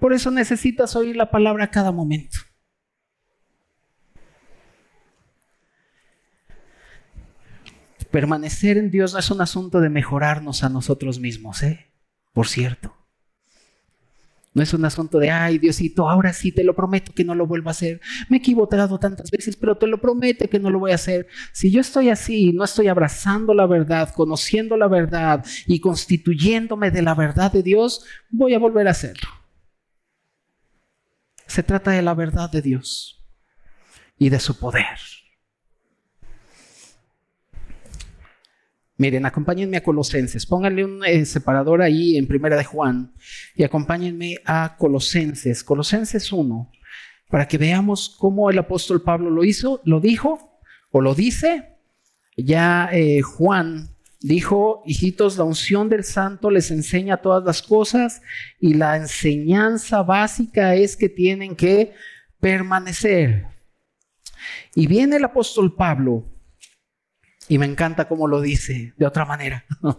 [0.01, 2.39] Por eso necesitas oír la palabra a cada momento.
[8.11, 11.93] Permanecer en Dios no es un asunto de mejorarnos a nosotros mismos, ¿eh?
[12.33, 12.96] Por cierto.
[14.57, 17.47] No es un asunto de, ay Diosito, ahora sí te lo prometo que no lo
[17.47, 18.01] vuelvo a hacer.
[18.31, 21.27] Me he equivocado tantas veces, pero te lo prometo que no lo voy a hacer.
[21.53, 27.03] Si yo estoy así, no estoy abrazando la verdad, conociendo la verdad y constituyéndome de
[27.03, 29.29] la verdad de Dios, voy a volver a hacerlo.
[31.47, 33.23] Se trata de la verdad de Dios
[34.17, 34.97] y de su poder.
[38.99, 40.47] Miren, acompáñenme a Colosenses.
[40.47, 43.13] Pónganle un eh, separador ahí en Primera de Juan
[43.55, 46.73] y acompáñenme a Colosenses, Colosenses 1,
[47.29, 51.77] para que veamos cómo el apóstol Pablo lo hizo, lo dijo o lo dice.
[52.39, 58.23] Ya eh, Juan dijo, hijitos, la unción del santo les enseña todas las cosas
[58.59, 61.93] y la enseñanza básica es que tienen que
[62.41, 63.47] permanecer.
[64.75, 66.36] Y viene el apóstol Pablo
[67.49, 69.65] y me encanta cómo lo dice de otra manera.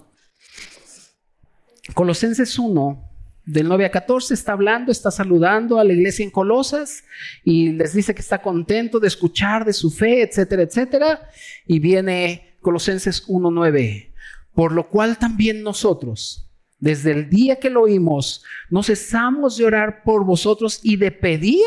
[1.93, 3.07] Colosenses 1,
[3.45, 7.05] del 9 a 14, está hablando, está saludando a la iglesia en Colosas
[7.45, 11.29] y les dice que está contento de escuchar de su fe, etcétera, etcétera.
[11.65, 14.13] Y viene Colosenses 1, 9.
[14.53, 20.03] Por lo cual también nosotros, desde el día que lo oímos, no cesamos de orar
[20.03, 21.63] por vosotros y de pedir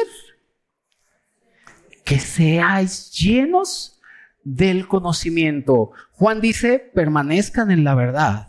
[2.04, 3.99] que seáis llenos
[4.42, 5.92] del conocimiento.
[6.12, 8.48] Juan dice, permanezcan en la verdad.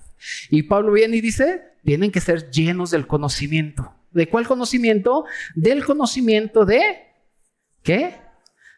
[0.49, 3.93] Y Pablo viene y dice, tienen que ser llenos del conocimiento.
[4.11, 5.25] ¿De cuál conocimiento?
[5.55, 6.81] Del conocimiento de,
[7.81, 8.15] ¿qué?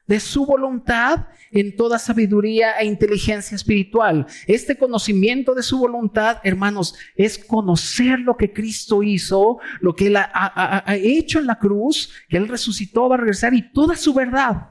[0.06, 4.28] De su voluntad en toda sabiduría e inteligencia espiritual.
[4.48, 10.18] Este conocimiento de su voluntad, hermanos, es conocer lo que Cristo hizo, lo que Él
[10.18, 14.14] ha, ha hecho en la cruz, que Él resucitó, va a regresar y toda su
[14.14, 14.70] verdad.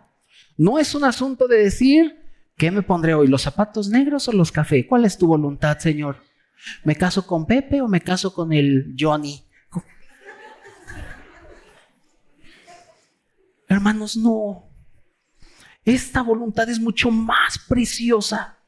[0.56, 2.21] No es un asunto de decir,
[2.62, 3.26] ¿Qué me pondré hoy?
[3.26, 4.86] ¿Los zapatos negros o los café?
[4.86, 6.18] ¿Cuál es tu voluntad, Señor?
[6.84, 9.44] ¿Me caso con Pepe o me caso con el Johnny?
[13.66, 14.70] Hermanos, no.
[15.84, 18.60] Esta voluntad es mucho más preciosa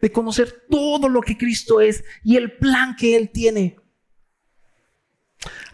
[0.00, 3.76] de conocer todo lo que Cristo es y el plan que Él tiene.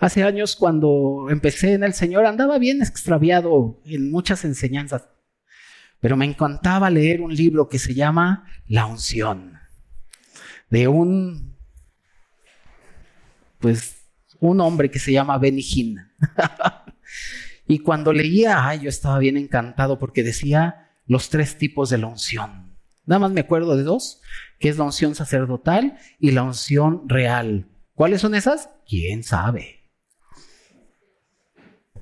[0.01, 5.11] Hace años cuando empecé en el Señor andaba bien extraviado en muchas enseñanzas.
[6.01, 9.59] Pero me encantaba leer un libro que se llama La unción,
[10.71, 11.57] de un,
[13.59, 13.97] pues,
[14.41, 15.99] un hombre que se llama Hinn.
[17.67, 22.09] y cuando leía, ay, yo estaba bien encantado porque decía los tres tipos de la
[22.09, 22.77] unción.
[23.07, 24.21] Nada más me acuerdo de dos,
[24.59, 27.69] que es la unción sacerdotal y la unción real.
[27.95, 28.69] ¿Cuáles son esas?
[28.87, 29.91] ¿Quién sabe?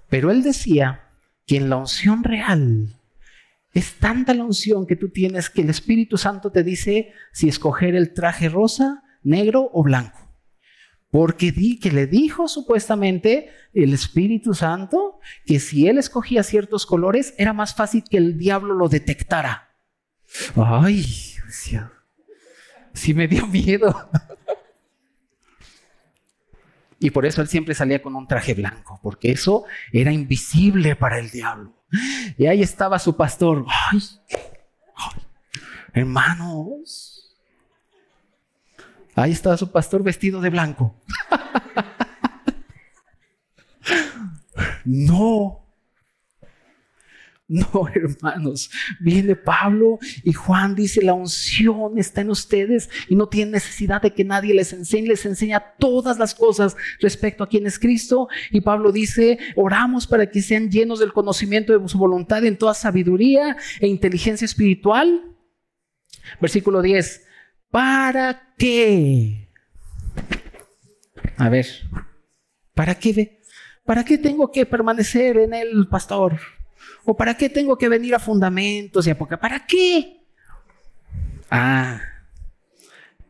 [0.09, 1.11] Pero él decía
[1.47, 3.01] que en la unción real
[3.75, 7.97] Es tanta la unción que tú tienes que el Espíritu Santo te dice si escoger
[7.97, 10.19] el traje rosa, negro o blanco.
[11.11, 17.35] Porque di, que le dijo supuestamente el Espíritu Santo que si él escogía ciertos colores
[17.37, 19.77] era más fácil que el diablo lo detectara.
[20.57, 21.05] Ay,
[22.93, 24.09] sí me dio miedo.
[27.05, 31.19] Y por eso él siempre salía con un traje blanco, porque eso era invisible para
[31.19, 31.84] el diablo.
[32.39, 33.65] Y ahí estaba su pastor.
[33.91, 34.01] Ay,
[35.93, 37.37] hermanos.
[39.15, 40.95] Ahí estaba su pastor vestido de blanco.
[44.85, 45.64] no,
[47.49, 48.71] no, hermanos,
[49.01, 54.15] viene Pablo y Juan dice, la unción está en ustedes y no tienen necesidad de
[54.15, 58.29] que nadie les enseñe, les enseña todas las cosas respecto a quién es Cristo.
[58.51, 62.73] Y Pablo dice, oramos para que sean llenos del conocimiento de su voluntad en toda
[62.73, 65.37] sabiduría e inteligencia espiritual.
[66.41, 67.27] Versículo 10,
[67.71, 69.51] ¿para qué?
[71.37, 71.67] A ver,
[72.73, 73.43] ¿para qué?
[73.85, 76.41] ¿Para qué tengo que permanecer en el pastor?
[77.05, 79.39] ¿O para qué tengo que venir a fundamentos y a poca?
[79.39, 80.25] ¿Para qué?
[81.51, 82.01] Ah,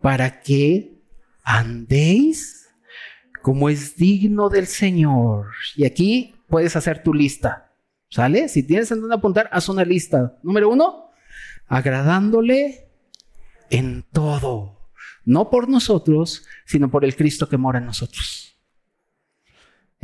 [0.00, 1.02] para que
[1.42, 2.68] andéis
[3.42, 5.48] como es digno del Señor.
[5.76, 7.72] Y aquí puedes hacer tu lista.
[8.08, 8.48] ¿Sale?
[8.48, 10.38] Si tienes en dónde apuntar, haz una lista.
[10.42, 11.10] Número uno,
[11.66, 12.88] agradándole
[13.70, 14.78] en todo.
[15.24, 18.43] No por nosotros, sino por el Cristo que mora en nosotros.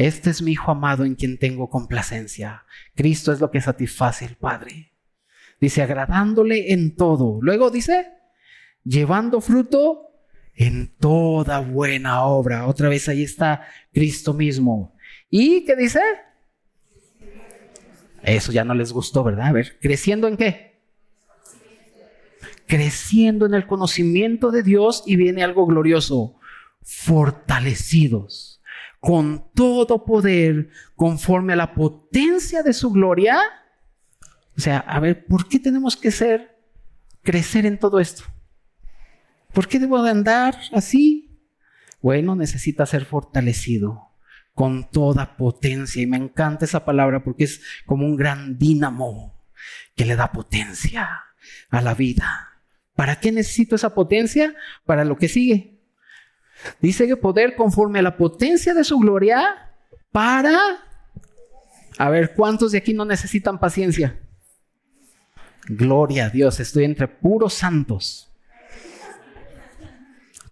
[0.01, 2.65] Este es mi Hijo amado en quien tengo complacencia.
[2.95, 4.95] Cristo es lo que satisface al Padre.
[5.61, 7.39] Dice, agradándole en todo.
[7.43, 8.11] Luego dice,
[8.83, 10.09] llevando fruto
[10.55, 12.67] en toda buena obra.
[12.67, 14.97] Otra vez ahí está Cristo mismo.
[15.29, 16.01] ¿Y qué dice?
[18.23, 19.49] Eso ya no les gustó, ¿verdad?
[19.49, 20.81] A ver, ¿creciendo en qué?
[22.65, 26.37] Creciendo en el conocimiento de Dios y viene algo glorioso.
[26.81, 28.60] Fortalecidos
[29.01, 33.41] con todo poder, conforme a la potencia de su gloria.
[34.57, 36.59] O sea, a ver, ¿por qué tenemos que ser,
[37.23, 38.25] crecer en todo esto?
[39.53, 41.41] ¿Por qué debo de andar así?
[42.03, 44.11] Bueno, necesita ser fortalecido
[44.55, 46.03] con toda potencia.
[46.03, 49.43] Y me encanta esa palabra porque es como un gran dínamo
[49.97, 51.09] que le da potencia
[51.71, 52.49] a la vida.
[52.95, 54.55] ¿Para qué necesito esa potencia?
[54.85, 55.80] Para lo que sigue.
[56.81, 59.73] Dice que poder conforme a la potencia de su gloria
[60.13, 60.59] para...
[61.99, 64.19] A ver, ¿cuántos de aquí no necesitan paciencia?
[65.67, 68.31] Gloria a Dios, estoy entre puros santos.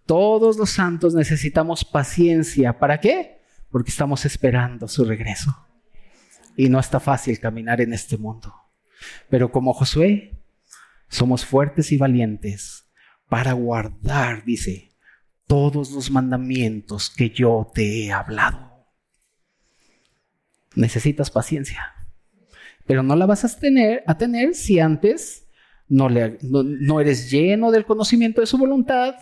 [0.05, 2.77] Todos los santos necesitamos paciencia.
[2.79, 3.41] ¿Para qué?
[3.69, 5.55] Porque estamos esperando su regreso.
[6.55, 8.53] Y no está fácil caminar en este mundo.
[9.29, 10.39] Pero como Josué,
[11.07, 12.85] somos fuertes y valientes
[13.27, 14.88] para guardar, dice,
[15.49, 18.85] todos los mandamientos que yo te he hablado.
[20.75, 21.81] Necesitas paciencia,
[22.85, 25.49] pero no la vas a tener, a tener si antes
[25.87, 26.07] no,
[27.01, 29.15] eres lleno del conocimiento de su voluntad,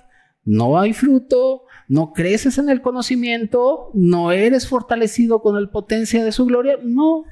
[0.43, 6.33] no hay fruto, no creces en el conocimiento, no eres fortalecido con la potencia de
[6.33, 7.23] su gloria, no.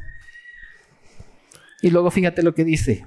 [1.82, 3.06] Y luego fíjate lo que dice,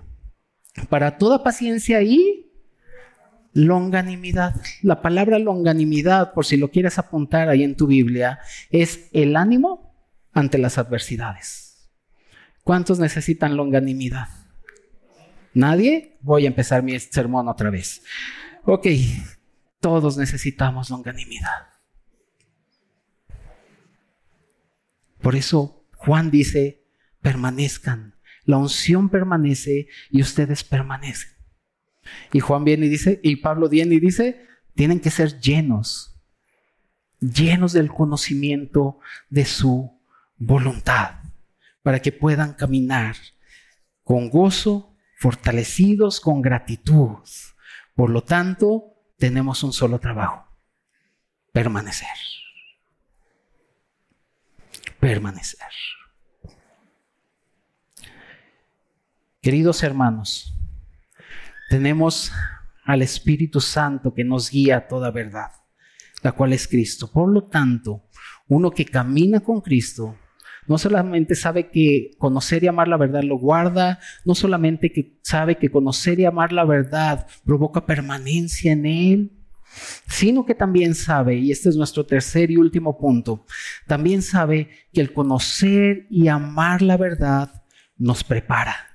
[0.91, 2.48] para toda paciencia y
[3.53, 4.55] Longanimidad.
[4.83, 8.41] La palabra longanimidad, por si lo quieres apuntar ahí en tu Biblia,
[8.71, 9.95] es el ánimo
[10.33, 11.91] ante las adversidades.
[12.63, 14.29] ¿Cuántos necesitan longanimidad?
[15.55, 16.19] ¿Nadie?
[16.21, 18.03] Voy a empezar mi sermón otra vez.
[18.65, 18.87] Ok,
[19.81, 21.69] todos necesitamos longanimidad.
[25.21, 26.85] Por eso Juan dice,
[27.23, 28.15] permanezcan.
[28.45, 31.38] La unción permanece y ustedes permanecen.
[32.33, 36.17] Y Juan viene y dice, y Pablo viene y dice, tienen que ser llenos,
[37.21, 38.99] llenos del conocimiento
[39.29, 40.01] de su
[40.37, 41.21] voluntad,
[41.83, 43.17] para que puedan caminar
[44.05, 47.19] con gozo, fortalecidos con gratitud.
[47.95, 50.47] Por lo tanto, tenemos un solo trabajo,
[51.53, 52.09] permanecer.
[55.01, 55.69] Permanecer.
[59.41, 60.58] Queridos hermanos,
[61.69, 62.33] tenemos
[62.85, 65.53] al Espíritu Santo que nos guía a toda verdad,
[66.23, 67.11] la cual es Cristo.
[67.13, 68.05] Por lo tanto,
[68.49, 70.17] uno que camina con Cristo,
[70.67, 75.57] no solamente sabe que conocer y amar la verdad lo guarda, no solamente que sabe
[75.57, 79.33] que conocer y amar la verdad provoca permanencia en él,
[80.07, 83.45] sino que también sabe, y este es nuestro tercer y último punto,
[83.87, 87.63] también sabe que el conocer y amar la verdad
[87.97, 88.89] nos prepara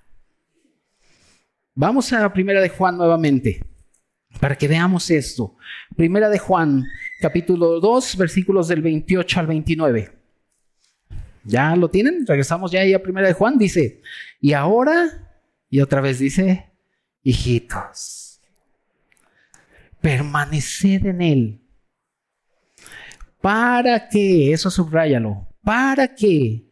[1.76, 3.66] Vamos a Primera de Juan nuevamente
[4.40, 5.56] para que veamos esto.
[5.96, 6.86] Primera de Juan,
[7.20, 10.12] capítulo 2, versículos del 28 al 29.
[11.46, 12.28] ¿Ya lo tienen?
[12.28, 13.58] Regresamos ya ahí a Primera de Juan.
[13.58, 14.02] Dice,
[14.40, 15.36] y ahora,
[15.68, 16.72] y otra vez dice,
[17.24, 18.40] hijitos,
[20.00, 21.62] permaneced en él.
[23.42, 26.70] ¿Para que, eso subráyalo, para que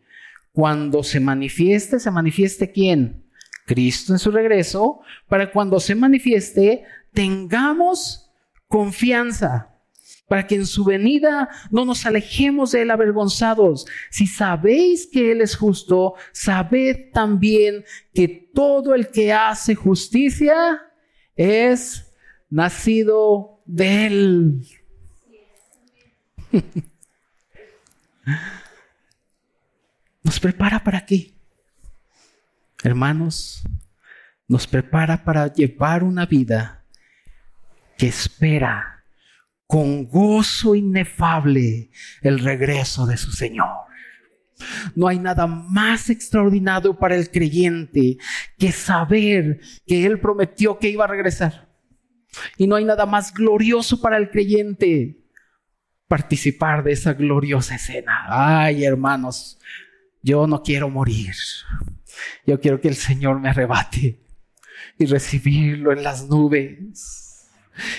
[0.51, 3.20] cuando se manifieste, se manifieste quién?
[3.71, 4.99] Cristo en su regreso,
[5.29, 8.29] para cuando se manifieste, tengamos
[8.67, 9.69] confianza
[10.27, 13.85] para que en su venida no nos alejemos de él avergonzados.
[14.09, 20.81] Si sabéis que él es justo, sabed también que todo el que hace justicia
[21.37, 22.13] es
[22.49, 24.67] nacido de él.
[30.23, 31.40] ¿Nos prepara para qué?
[32.83, 33.63] Hermanos,
[34.47, 36.83] nos prepara para llevar una vida
[37.97, 39.03] que espera
[39.67, 43.69] con gozo inefable el regreso de su Señor.
[44.95, 48.17] No hay nada más extraordinario para el creyente
[48.57, 51.69] que saber que Él prometió que iba a regresar.
[52.57, 55.21] Y no hay nada más glorioso para el creyente
[56.07, 58.25] participar de esa gloriosa escena.
[58.27, 59.57] Ay, hermanos,
[60.21, 61.33] yo no quiero morir.
[62.45, 64.19] Yo quiero que el Señor me arrebate
[64.97, 67.41] y recibirlo en las nubes.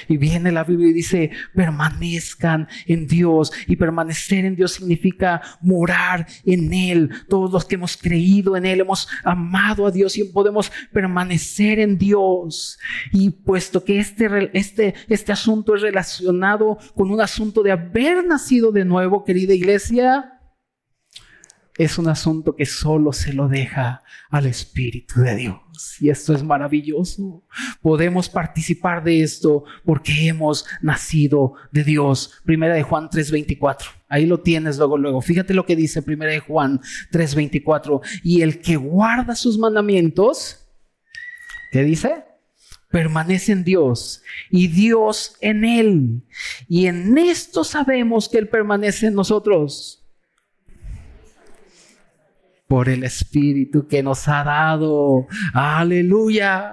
[0.09, 3.53] Y viene la Biblia y dice, permanezcan en Dios.
[3.67, 7.11] Y permanecer en Dios significa morar en Él.
[7.29, 11.99] Todos los que hemos creído en Él, hemos amado a Dios y podemos permanecer en
[11.99, 12.79] Dios.
[13.13, 18.73] Y puesto que este, este, este asunto es relacionado con un asunto de haber nacido
[18.73, 20.42] de nuevo, querida iglesia,
[21.79, 25.57] es un asunto que solo se lo deja al Espíritu de Dios.
[26.01, 27.45] Y esto es maravilloso.
[27.81, 32.43] Podemos participar de esto porque hemos nacido de Dios.
[32.45, 33.89] Primera de Juan 3:24.
[34.09, 35.23] Ahí lo tienes luego, luego.
[35.23, 38.03] Fíjate lo que dice Primera de Juan 3:24.
[38.23, 40.67] Y el que guarda sus mandamientos,
[41.71, 42.25] ¿qué dice?
[42.91, 46.23] Permanece en Dios y Dios en él.
[46.69, 50.02] Y en esto sabemos que Él permanece en nosotros
[52.73, 55.27] por el Espíritu que nos ha dado.
[55.53, 56.73] Aleluya.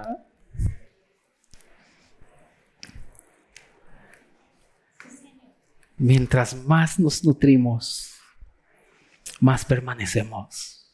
[5.98, 8.14] Mientras más nos nutrimos,
[9.40, 10.90] más permanecemos.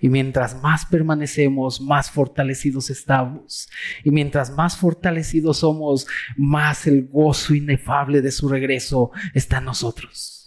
[0.00, 3.68] Y mientras más permanecemos, más fortalecidos estamos.
[4.04, 6.06] Y mientras más fortalecidos somos,
[6.36, 10.39] más el gozo inefable de su regreso está en nosotros.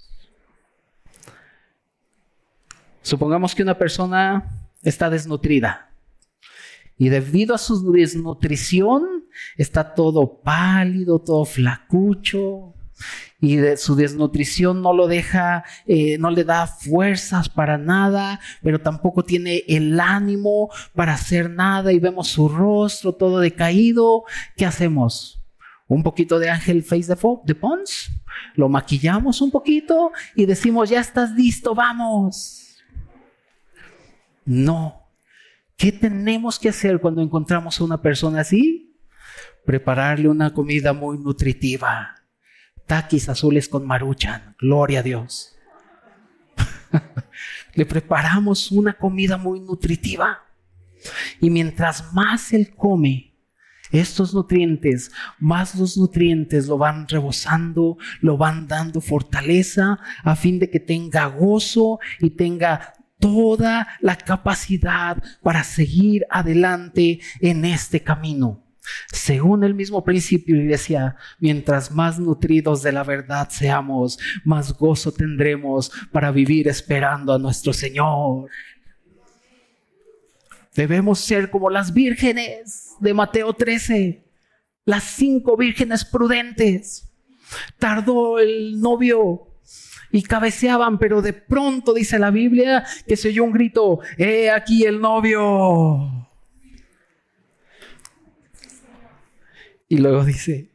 [3.03, 4.49] Supongamos que una persona
[4.81, 5.89] está desnutrida
[6.97, 9.25] y debido a su desnutrición
[9.57, 12.73] está todo pálido, todo flacucho
[13.41, 18.79] y de su desnutrición no lo deja, eh, no le da fuerzas para nada, pero
[18.79, 24.23] tampoco tiene el ánimo para hacer nada y vemos su rostro todo decaído.
[24.55, 25.41] ¿Qué hacemos?
[25.89, 28.11] Un poquito de ángel face de, de Pons,
[28.55, 32.62] lo maquillamos un poquito y decimos, ya estás listo, vamos.
[34.45, 35.11] No.
[35.77, 38.95] ¿Qué tenemos que hacer cuando encontramos a una persona así?
[39.65, 42.15] Prepararle una comida muy nutritiva.
[42.85, 44.55] Taquis azules con maruchan.
[44.59, 45.55] Gloria a Dios.
[47.73, 50.43] Le preparamos una comida muy nutritiva.
[51.39, 53.33] Y mientras más él come
[53.91, 60.69] estos nutrientes, más los nutrientes lo van rebosando, lo van dando fortaleza a fin de
[60.69, 62.93] que tenga gozo y tenga
[63.23, 68.61] toda la capacidad para seguir adelante en este camino.
[69.13, 75.89] Según el mismo principio, iglesia, mientras más nutridos de la verdad seamos, más gozo tendremos
[76.11, 78.49] para vivir esperando a nuestro Señor.
[80.75, 84.21] Debemos ser como las vírgenes de Mateo 13,
[84.83, 87.09] las cinco vírgenes prudentes.
[87.79, 89.52] Tardó el novio
[90.13, 94.85] y cabeceaban, pero de pronto dice la Biblia que se oyó un grito, he aquí
[94.85, 96.29] el novio.
[99.89, 100.71] Y luego dice,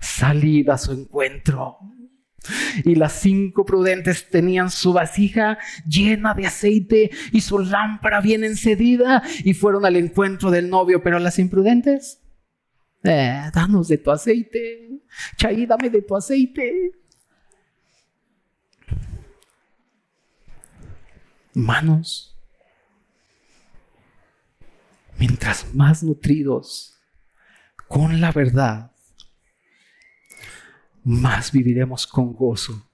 [0.00, 1.78] salid a su encuentro.
[2.84, 9.20] Y las cinco prudentes tenían su vasija llena de aceite y su lámpara bien encendida
[9.42, 12.22] y fueron al encuentro del novio, pero las imprudentes,
[13.02, 15.02] eh, danos de tu aceite,
[15.36, 16.92] Chay, dame de tu aceite.
[21.56, 22.36] Manos,
[25.16, 27.00] mientras más nutridos
[27.88, 28.92] con la verdad,
[31.02, 32.90] más viviremos con gozo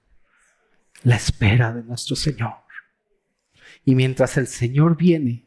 [1.03, 2.53] la espera de nuestro Señor.
[3.83, 5.45] Y mientras el Señor viene,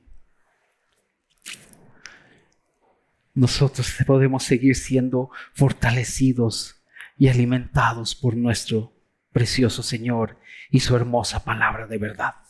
[3.33, 6.85] nosotros podemos seguir siendo fortalecidos
[7.17, 8.93] y alimentados por nuestro
[9.33, 10.39] precioso Señor
[10.71, 12.46] y su hermosa palabra de verdad.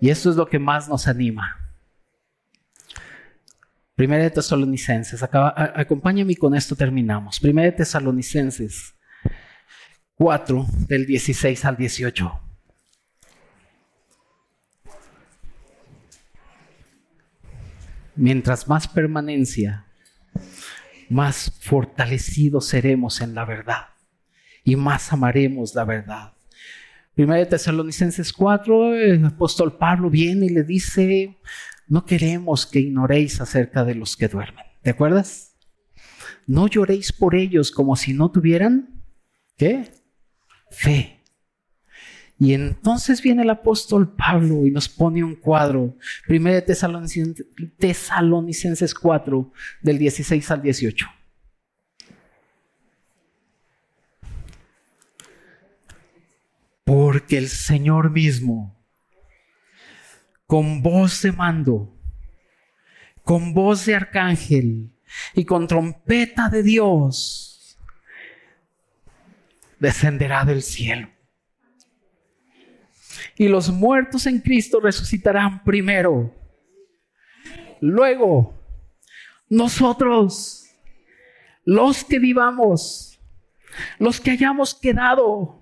[0.00, 1.56] Y esto es lo que más nos anima.
[3.94, 7.38] Primera de Tesalonicenses, acompáñame con esto terminamos.
[7.38, 8.94] Primera de Tesalonicenses
[10.14, 12.40] 4, del 16 al 18.
[18.16, 19.86] Mientras más permanencia,
[21.10, 23.88] más fortalecidos seremos en la verdad
[24.64, 26.32] y más amaremos la verdad.
[27.20, 31.38] Primera de Tesalonicenses 4, el apóstol Pablo viene y le dice,
[31.86, 34.64] no queremos que ignoréis acerca de los que duermen.
[34.80, 35.54] ¿Te acuerdas?
[36.46, 39.04] No lloréis por ellos como si no tuvieran,
[39.58, 39.90] ¿qué?
[40.70, 41.20] Fe.
[42.38, 47.44] Y entonces viene el apóstol Pablo y nos pone un cuadro, Primera de Tesalonicenses,
[47.78, 49.52] Tesalonicenses 4,
[49.82, 51.06] del 16 al 18.
[57.10, 58.80] Porque el Señor mismo,
[60.46, 61.92] con voz de mando,
[63.24, 64.92] con voz de arcángel
[65.34, 67.76] y con trompeta de Dios,
[69.80, 71.10] descenderá del cielo.
[73.34, 76.32] Y los muertos en Cristo resucitarán primero.
[77.80, 78.54] Luego,
[79.48, 80.70] nosotros,
[81.64, 83.18] los que vivamos,
[83.98, 85.59] los que hayamos quedado,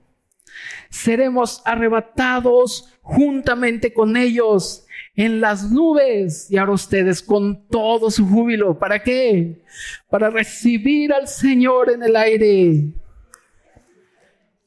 [0.91, 6.51] seremos arrebatados juntamente con ellos en las nubes.
[6.51, 8.79] Y ahora ustedes con todo su júbilo.
[8.79, 9.63] ¿Para qué?
[10.09, 12.93] Para recibir al Señor en el aire.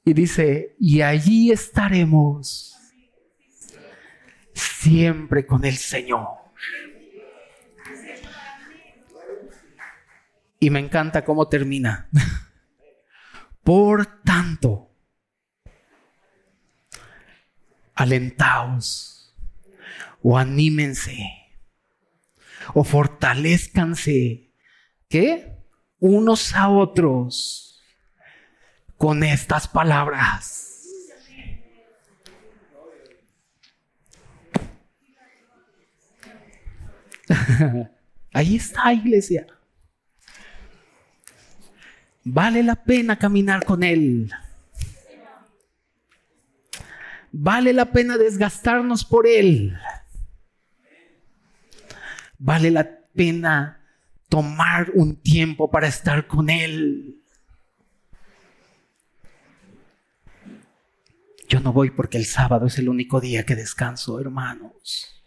[0.03, 2.75] Y dice, y allí estaremos
[4.53, 6.27] siempre con el Señor.
[10.59, 12.09] Y me encanta cómo termina.
[13.63, 14.90] Por tanto,
[18.01, 19.33] alentaos
[20.21, 21.17] o anímense
[22.73, 24.51] o fortalezcanse,
[25.09, 25.57] ¿qué?
[25.99, 27.81] Unos a otros
[28.97, 30.67] con estas palabras.
[38.33, 39.47] Ahí está, iglesia.
[42.23, 44.31] Vale la pena caminar con Él.
[47.31, 49.77] Vale la pena desgastarnos por Él.
[52.37, 53.81] Vale la pena
[54.27, 57.21] tomar un tiempo para estar con Él.
[61.47, 65.21] Yo no voy porque el sábado es el único día que descanso, hermanos.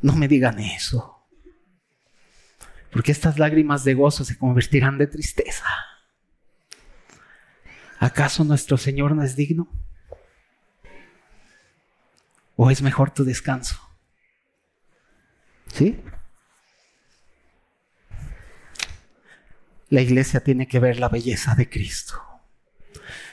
[0.00, 1.26] No me digan eso.
[2.90, 5.66] Porque estas lágrimas de gozo se convertirán de tristeza.
[7.98, 9.68] ¿Acaso nuestro Señor no es digno?
[12.56, 13.76] ¿O es mejor tu descanso?
[15.72, 16.00] ¿Sí?
[19.88, 22.20] La iglesia tiene que ver la belleza de Cristo.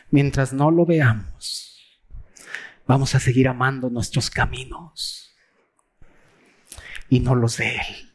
[0.10, 2.02] Mientras no lo veamos,
[2.86, 5.36] vamos a seguir amando nuestros caminos
[7.10, 8.12] y no los de Él.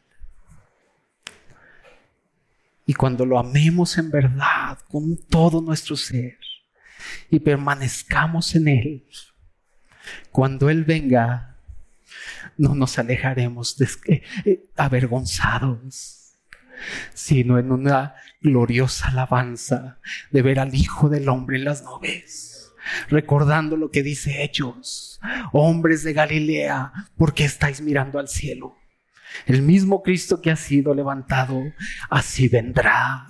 [2.85, 6.37] Y cuando lo amemos en verdad, con todo nuestro ser,
[7.29, 9.07] y permanezcamos en Él,
[10.31, 11.57] cuando Él venga,
[12.57, 13.89] no nos alejaremos de,
[14.45, 16.35] eh, avergonzados,
[17.13, 19.99] sino en una gloriosa alabanza
[20.31, 22.71] de ver al Hijo del Hombre en las nubes,
[23.09, 25.19] recordando lo que dice Hechos,
[25.51, 28.75] hombres de Galilea, ¿por qué estáis mirando al cielo?
[29.45, 31.61] El mismo Cristo que ha sido levantado,
[32.09, 33.27] así vendrá.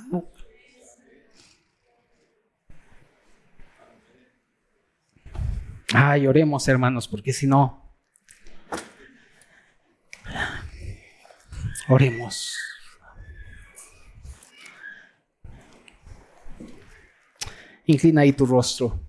[5.94, 7.96] Ay, oremos hermanos, porque si no,
[11.88, 12.56] oremos.
[17.86, 19.07] Inclina ahí tu rostro.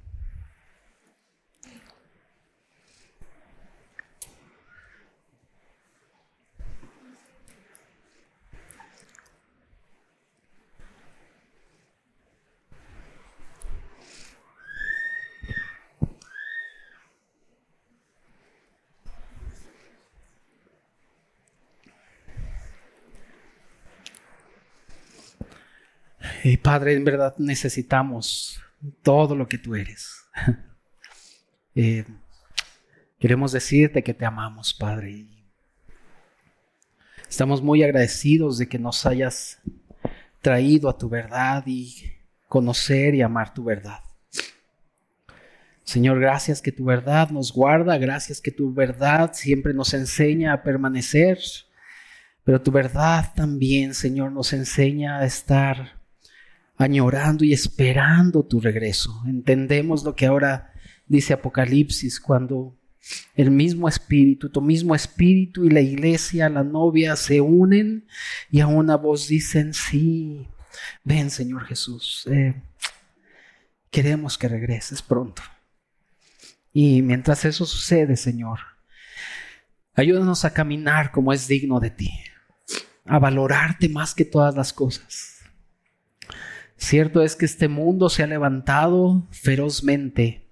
[26.57, 28.61] Padre, en verdad necesitamos
[29.03, 30.25] todo lo que tú eres.
[31.81, 32.05] Eh,
[33.21, 35.29] queremos decirte que te amamos, Padre.
[37.29, 39.61] Estamos muy agradecidos de que nos hayas
[40.43, 41.95] traído a tu verdad y
[42.49, 44.01] conocer y amar tu verdad.
[45.85, 50.63] Señor, gracias que tu verdad nos guarda, gracias que tu verdad siempre nos enseña a
[50.65, 51.39] permanecer,
[52.43, 55.98] pero tu verdad también, Señor, nos enseña a estar
[56.79, 59.23] añorando y esperando tu regreso.
[59.27, 60.73] Entendemos lo que ahora
[61.07, 62.79] dice Apocalipsis cuando
[63.35, 68.07] el mismo espíritu, tu mismo espíritu y la iglesia, la novia se unen
[68.51, 70.47] y a una voz dicen, sí,
[71.05, 72.55] ven Señor Jesús, eh,
[73.91, 75.43] queremos que regreses pronto.
[76.73, 78.61] Y mientras eso sucede, Señor,
[79.95, 82.11] ayúdanos a caminar como es digno de ti,
[83.05, 85.38] a valorarte más que todas las cosas.
[86.79, 90.49] Cierto es que este mundo se ha levantado ferozmente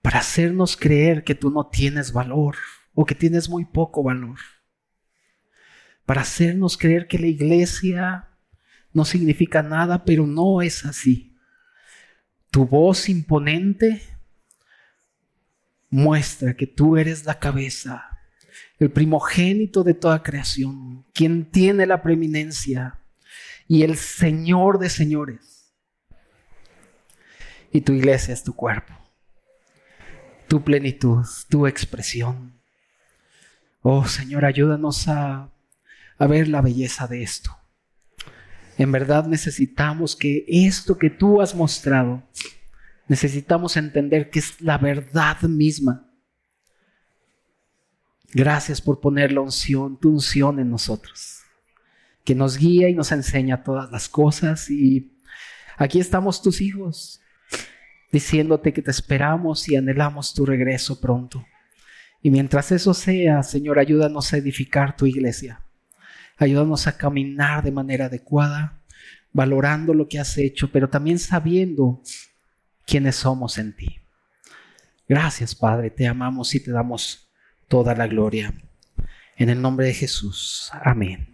[0.00, 2.56] para hacernos creer que tú no tienes valor
[2.94, 4.38] o que tienes muy poco valor.
[6.06, 8.28] Para hacernos creer que la iglesia
[8.92, 11.36] no significa nada, pero no es así.
[12.52, 14.02] Tu voz imponente
[15.90, 18.18] muestra que tú eres la cabeza,
[18.78, 22.99] el primogénito de toda creación, quien tiene la preeminencia
[23.70, 25.72] y el Señor de señores.
[27.70, 28.92] Y tu iglesia es tu cuerpo,
[30.48, 32.60] tu plenitud, tu expresión.
[33.80, 35.52] Oh Señor, ayúdanos a,
[36.18, 37.56] a ver la belleza de esto.
[38.76, 42.24] En verdad necesitamos que esto que tú has mostrado,
[43.06, 46.10] necesitamos entender que es la verdad misma.
[48.34, 51.39] Gracias por poner la unción, tu unción en nosotros,
[52.24, 54.70] que nos guía y nos enseña todas las cosas.
[54.70, 55.12] Y
[55.76, 57.20] aquí estamos tus hijos,
[58.12, 61.44] diciéndote que te esperamos y anhelamos tu regreso pronto.
[62.22, 65.62] Y mientras eso sea, Señor, ayúdanos a edificar tu iglesia.
[66.36, 68.80] Ayúdanos a caminar de manera adecuada,
[69.32, 72.02] valorando lo que has hecho, pero también sabiendo
[72.86, 74.00] quiénes somos en ti.
[75.08, 77.30] Gracias, Padre, te amamos y te damos
[77.68, 78.54] toda la gloria.
[79.36, 80.70] En el nombre de Jesús.
[80.84, 81.29] Amén.